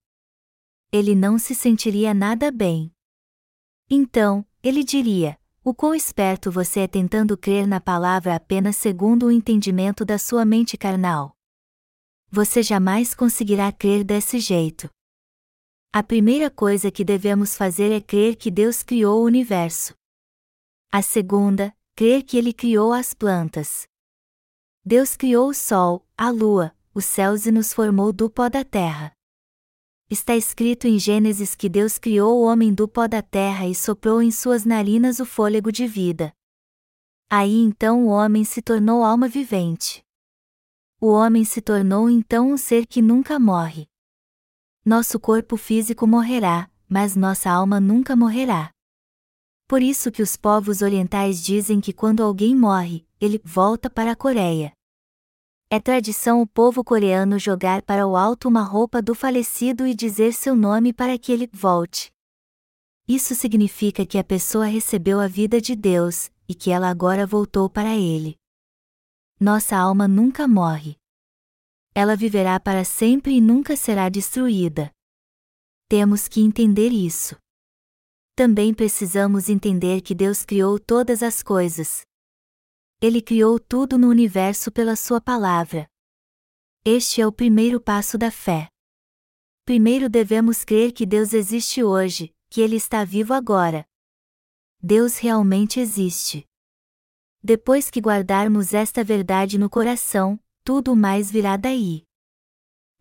Ele 0.92 1.14
não 1.14 1.38
se 1.38 1.54
sentiria 1.54 2.12
nada 2.12 2.50
bem. 2.50 2.92
Então, 3.88 4.46
ele 4.62 4.84
diria: 4.84 5.38
O 5.64 5.72
quão 5.72 5.94
esperto 5.94 6.50
você 6.50 6.80
é 6.80 6.88
tentando 6.88 7.36
crer 7.36 7.66
na 7.66 7.80
palavra 7.80 8.34
apenas 8.34 8.76
segundo 8.76 9.26
o 9.26 9.32
entendimento 9.32 10.04
da 10.04 10.18
sua 10.18 10.44
mente 10.44 10.76
carnal. 10.76 11.33
Você 12.36 12.64
jamais 12.64 13.14
conseguirá 13.14 13.70
crer 13.70 14.02
desse 14.02 14.40
jeito. 14.40 14.90
A 15.92 16.02
primeira 16.02 16.50
coisa 16.50 16.90
que 16.90 17.04
devemos 17.04 17.56
fazer 17.56 17.92
é 17.92 18.00
crer 18.00 18.34
que 18.34 18.50
Deus 18.50 18.82
criou 18.82 19.22
o 19.22 19.24
universo. 19.24 19.94
A 20.90 21.00
segunda, 21.00 21.72
crer 21.94 22.24
que 22.24 22.36
Ele 22.36 22.52
criou 22.52 22.92
as 22.92 23.14
plantas. 23.14 23.86
Deus 24.84 25.16
criou 25.16 25.50
o 25.50 25.54
sol, 25.54 26.04
a 26.18 26.28
lua, 26.28 26.76
os 26.92 27.04
céus 27.04 27.46
e 27.46 27.52
nos 27.52 27.72
formou 27.72 28.12
do 28.12 28.28
pó 28.28 28.48
da 28.48 28.64
terra. 28.64 29.12
Está 30.10 30.34
escrito 30.34 30.88
em 30.88 30.98
Gênesis 30.98 31.54
que 31.54 31.68
Deus 31.68 31.98
criou 31.98 32.40
o 32.40 32.46
homem 32.46 32.74
do 32.74 32.88
pó 32.88 33.06
da 33.06 33.22
terra 33.22 33.68
e 33.68 33.76
soprou 33.76 34.20
em 34.20 34.32
suas 34.32 34.64
narinas 34.64 35.20
o 35.20 35.24
fôlego 35.24 35.70
de 35.70 35.86
vida. 35.86 36.34
Aí 37.30 37.60
então 37.60 38.04
o 38.04 38.08
homem 38.08 38.42
se 38.42 38.60
tornou 38.60 39.04
alma 39.04 39.28
vivente. 39.28 40.03
O 41.06 41.08
homem 41.08 41.44
se 41.44 41.60
tornou 41.60 42.08
então 42.08 42.50
um 42.50 42.56
ser 42.56 42.86
que 42.86 43.02
nunca 43.02 43.38
morre. 43.38 43.86
Nosso 44.82 45.20
corpo 45.20 45.54
físico 45.54 46.06
morrerá, 46.06 46.70
mas 46.88 47.14
nossa 47.14 47.50
alma 47.50 47.78
nunca 47.78 48.16
morrerá. 48.16 48.70
Por 49.68 49.82
isso 49.82 50.10
que 50.10 50.22
os 50.22 50.34
povos 50.34 50.80
orientais 50.80 51.44
dizem 51.44 51.78
que 51.78 51.92
quando 51.92 52.22
alguém 52.22 52.56
morre, 52.56 53.06
ele 53.20 53.38
volta 53.44 53.90
para 53.90 54.12
a 54.12 54.16
Coreia. 54.16 54.72
É 55.68 55.78
tradição 55.78 56.40
o 56.40 56.46
povo 56.46 56.82
coreano 56.82 57.38
jogar 57.38 57.82
para 57.82 58.06
o 58.06 58.16
alto 58.16 58.48
uma 58.48 58.62
roupa 58.62 59.02
do 59.02 59.14
falecido 59.14 59.86
e 59.86 59.94
dizer 59.94 60.32
seu 60.32 60.56
nome 60.56 60.90
para 60.90 61.18
que 61.18 61.30
ele 61.30 61.50
volte. 61.52 62.10
Isso 63.06 63.34
significa 63.34 64.06
que 64.06 64.16
a 64.16 64.24
pessoa 64.24 64.64
recebeu 64.64 65.20
a 65.20 65.28
vida 65.28 65.60
de 65.60 65.76
Deus, 65.76 66.30
e 66.48 66.54
que 66.54 66.70
ela 66.70 66.88
agora 66.88 67.26
voltou 67.26 67.68
para 67.68 67.94
ele. 67.94 68.38
Nossa 69.44 69.76
alma 69.76 70.08
nunca 70.08 70.48
morre. 70.48 70.96
Ela 71.94 72.16
viverá 72.16 72.58
para 72.58 72.82
sempre 72.82 73.34
e 73.34 73.42
nunca 73.42 73.76
será 73.76 74.08
destruída. 74.08 74.90
Temos 75.86 76.26
que 76.26 76.40
entender 76.40 76.88
isso. 76.88 77.36
Também 78.34 78.72
precisamos 78.72 79.50
entender 79.50 80.00
que 80.00 80.14
Deus 80.14 80.46
criou 80.46 80.80
todas 80.80 81.22
as 81.22 81.42
coisas. 81.42 82.06
Ele 83.02 83.20
criou 83.20 83.60
tudo 83.60 83.98
no 83.98 84.08
universo 84.08 84.72
pela 84.72 84.96
Sua 84.96 85.20
palavra. 85.20 85.86
Este 86.82 87.20
é 87.20 87.26
o 87.26 87.30
primeiro 87.30 87.78
passo 87.78 88.16
da 88.16 88.30
fé. 88.30 88.68
Primeiro 89.66 90.08
devemos 90.08 90.64
crer 90.64 90.90
que 90.90 91.04
Deus 91.04 91.34
existe 91.34 91.84
hoje, 91.84 92.34
que 92.48 92.62
Ele 92.62 92.76
está 92.76 93.04
vivo 93.04 93.34
agora. 93.34 93.84
Deus 94.82 95.18
realmente 95.18 95.80
existe. 95.80 96.46
Depois 97.46 97.90
que 97.90 98.00
guardarmos 98.00 98.72
esta 98.72 99.04
verdade 99.04 99.58
no 99.58 99.68
coração, 99.68 100.40
tudo 100.64 100.96
mais 100.96 101.30
virá 101.30 101.58
daí. 101.58 102.02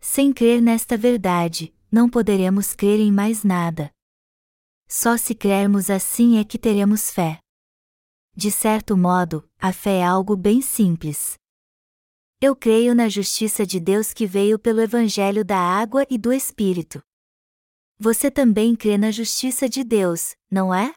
Sem 0.02 0.34
crer 0.34 0.62
nesta 0.62 0.98
verdade, 0.98 1.74
não 1.90 2.10
poderemos 2.10 2.76
crer 2.76 3.00
em 3.00 3.10
mais 3.10 3.46
nada. 3.46 3.90
Só 4.86 5.16
se 5.16 5.34
crermos 5.34 5.90
assim 5.90 6.40
é 6.40 6.44
que 6.44 6.60
teremos 6.60 7.10
fé. 7.10 7.40
De 8.36 8.52
certo 8.52 8.98
modo, 8.98 9.50
a 9.58 9.72
fé 9.72 10.00
é 10.00 10.04
algo 10.04 10.36
bem 10.36 10.62
simples. 10.62 11.36
Eu 12.42 12.54
creio 12.54 12.94
na 12.94 13.08
justiça 13.08 13.66
de 13.66 13.80
Deus 13.80 14.12
que 14.12 14.28
veio 14.28 14.60
pelo 14.60 14.82
Evangelho 14.82 15.46
da 15.46 15.58
água 15.58 16.06
e 16.10 16.18
do 16.18 16.34
Espírito. 16.34 17.02
Você 17.98 18.30
também 18.30 18.76
crê 18.76 18.98
na 18.98 19.10
justiça 19.10 19.70
de 19.70 19.86
Deus, 19.86 20.36
não 20.52 20.74
é? 20.74 20.94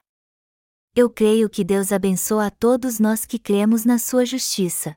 Eu 0.97 1.09
creio 1.09 1.49
que 1.49 1.63
Deus 1.63 1.93
abençoa 1.93 2.47
a 2.47 2.51
todos 2.51 2.99
nós 2.99 3.25
que 3.25 3.39
cremos 3.39 3.85
na 3.85 3.99
sua 3.99 4.27
justiça. 4.27 4.97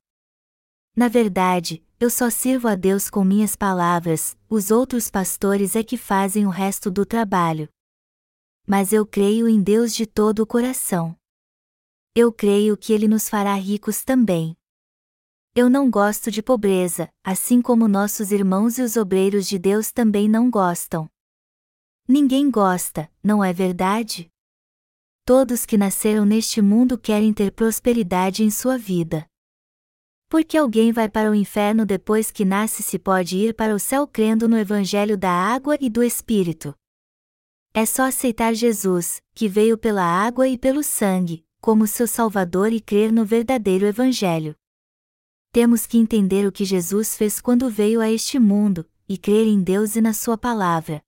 Na 0.96 1.08
verdade, 1.08 1.86
eu 2.00 2.10
só 2.10 2.32
sirvo 2.32 2.68
a 2.68 2.74
Deus 2.74 3.10
com 3.10 3.24
minhas 3.24 3.56
palavras, 3.56 4.36
os 4.50 4.72
outros 4.72 5.12
pastores 5.12 5.76
é 5.76 5.84
que 5.84 5.98
fazem 5.98 6.48
o 6.48 6.50
resto 6.50 6.90
do 6.90 7.06
trabalho 7.06 7.70
mas 8.70 8.94
eu 8.94 9.04
creio 9.04 9.50
em 9.50 9.64
Deus 9.64 9.96
de 9.96 10.06
todo 10.06 10.42
o 10.42 10.46
coração. 10.46 11.18
Eu 12.14 12.32
creio 12.32 12.78
que 12.78 12.94
Ele 12.94 13.08
nos 13.08 13.28
fará 13.28 13.56
ricos 13.56 14.04
também. 14.04 14.56
Eu 15.56 15.68
não 15.72 15.90
gosto 15.90 16.30
de 16.30 16.44
pobreza, 16.44 17.10
assim 17.24 17.64
como 17.64 17.88
nossos 17.88 18.32
irmãos 18.32 18.78
e 18.78 18.84
os 18.84 18.96
obreiros 18.96 19.48
de 19.48 19.58
Deus 19.58 19.92
também 19.92 20.30
não 20.30 20.52
gostam. 20.52 21.10
Ninguém 22.08 22.52
gosta, 22.52 23.12
não 23.24 23.44
é 23.44 23.52
verdade? 23.52 24.32
Todos 25.30 25.64
que 25.64 25.78
nasceram 25.78 26.26
neste 26.26 26.60
mundo 26.60 26.98
querem 26.98 27.32
ter 27.32 27.52
prosperidade 27.52 28.44
em 28.44 28.50
sua 28.50 28.80
vida. 28.80 29.28
Porque 30.28 30.58
alguém 30.58 30.92
vai 30.92 31.08
para 31.08 31.30
o 31.30 31.36
inferno 31.36 31.86
depois 31.86 32.32
que 32.32 32.44
nasce 32.44 32.82
se 32.82 32.98
pode 32.98 33.38
ir 33.38 33.54
para 33.54 33.76
o 33.76 33.80
céu 33.80 34.08
crendo 34.08 34.50
no 34.50 34.58
Evangelho 34.58 35.16
da 35.16 35.30
água 35.30 35.78
e 35.80 35.88
do 35.88 36.02
Espírito. 36.02 36.74
É 37.76 37.86
só 37.86 38.08
aceitar 38.08 38.56
Jesus, 38.56 39.22
que 39.36 39.48
veio 39.48 39.78
pela 39.78 40.02
água 40.04 40.48
e 40.48 40.58
pelo 40.58 40.82
sangue, 40.82 41.46
como 41.62 41.86
seu 41.86 42.08
Salvador 42.08 42.74
e 42.74 42.82
crer 42.82 43.12
no 43.12 43.24
verdadeiro 43.24 43.86
Evangelho. 43.86 44.56
Temos 45.52 45.86
que 45.86 46.00
entender 46.00 46.48
o 46.48 46.52
que 46.52 46.66
Jesus 46.66 47.16
fez 47.16 47.40
quando 47.40 47.70
veio 47.70 48.02
a 48.02 48.10
este 48.10 48.40
mundo, 48.40 48.84
e 49.08 49.16
crer 49.16 49.46
em 49.46 49.62
Deus 49.62 49.96
e 49.96 50.02
na 50.02 50.12
Sua 50.12 50.40
palavra. 50.40 51.04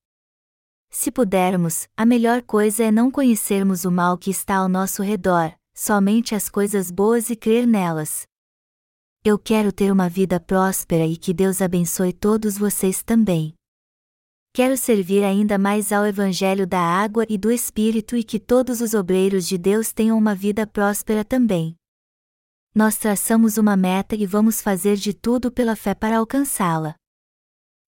Se 0.94 1.10
pudermos, 1.10 1.88
a 1.96 2.06
melhor 2.06 2.42
coisa 2.42 2.84
é 2.84 2.92
não 2.92 3.10
conhecermos 3.10 3.86
o 3.86 3.92
mal 3.92 4.18
que 4.18 4.30
está 4.30 4.58
ao 4.58 4.68
nosso 4.68 5.02
redor, 5.02 5.54
somente 5.74 6.36
as 6.36 6.50
coisas 6.50 6.92
boas 6.92 7.30
e 7.30 7.36
crer 7.36 7.66
nelas. 7.66 8.28
Eu 9.24 9.40
quero 9.40 9.72
ter 9.72 9.90
uma 9.90 10.10
vida 10.10 10.38
próspera 10.38 11.06
e 11.06 11.16
que 11.16 11.34
Deus 11.34 11.62
abençoe 11.62 12.12
todos 12.12 12.58
vocês 12.58 13.02
também. 13.02 13.54
Quero 14.54 14.76
servir 14.76 15.24
ainda 15.24 15.58
mais 15.58 15.94
ao 15.94 16.06
Evangelho 16.06 16.68
da 16.68 16.82
água 16.82 17.26
e 17.30 17.38
do 17.38 17.50
Espírito 17.50 18.18
e 18.18 18.24
que 18.24 18.38
todos 18.38 18.82
os 18.82 18.94
obreiros 18.94 19.48
de 19.48 19.58
Deus 19.58 19.94
tenham 19.94 20.18
uma 20.18 20.36
vida 20.36 20.68
próspera 20.68 21.24
também. 21.24 21.74
Nós 22.76 22.98
traçamos 22.98 23.58
uma 23.58 23.78
meta 23.78 24.14
e 24.14 24.26
vamos 24.26 24.60
fazer 24.60 24.98
de 24.98 25.14
tudo 25.14 25.50
pela 25.50 25.76
fé 25.76 25.96
para 25.96 26.18
alcançá-la. 26.18 26.96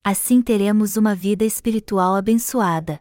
Assim 0.05 0.41
teremos 0.41 0.97
uma 0.97 1.15
vida 1.15 1.45
espiritual 1.45 2.13
abençoada. 2.13 2.99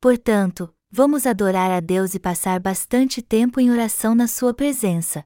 Portanto, 0.00 0.72
vamos 0.88 1.26
adorar 1.26 1.72
a 1.72 1.80
Deus 1.80 2.14
e 2.14 2.20
passar 2.20 2.60
bastante 2.60 3.20
tempo 3.20 3.58
em 3.58 3.72
oração 3.72 4.14
na 4.14 4.28
Sua 4.28 4.54
presença. 4.54 5.24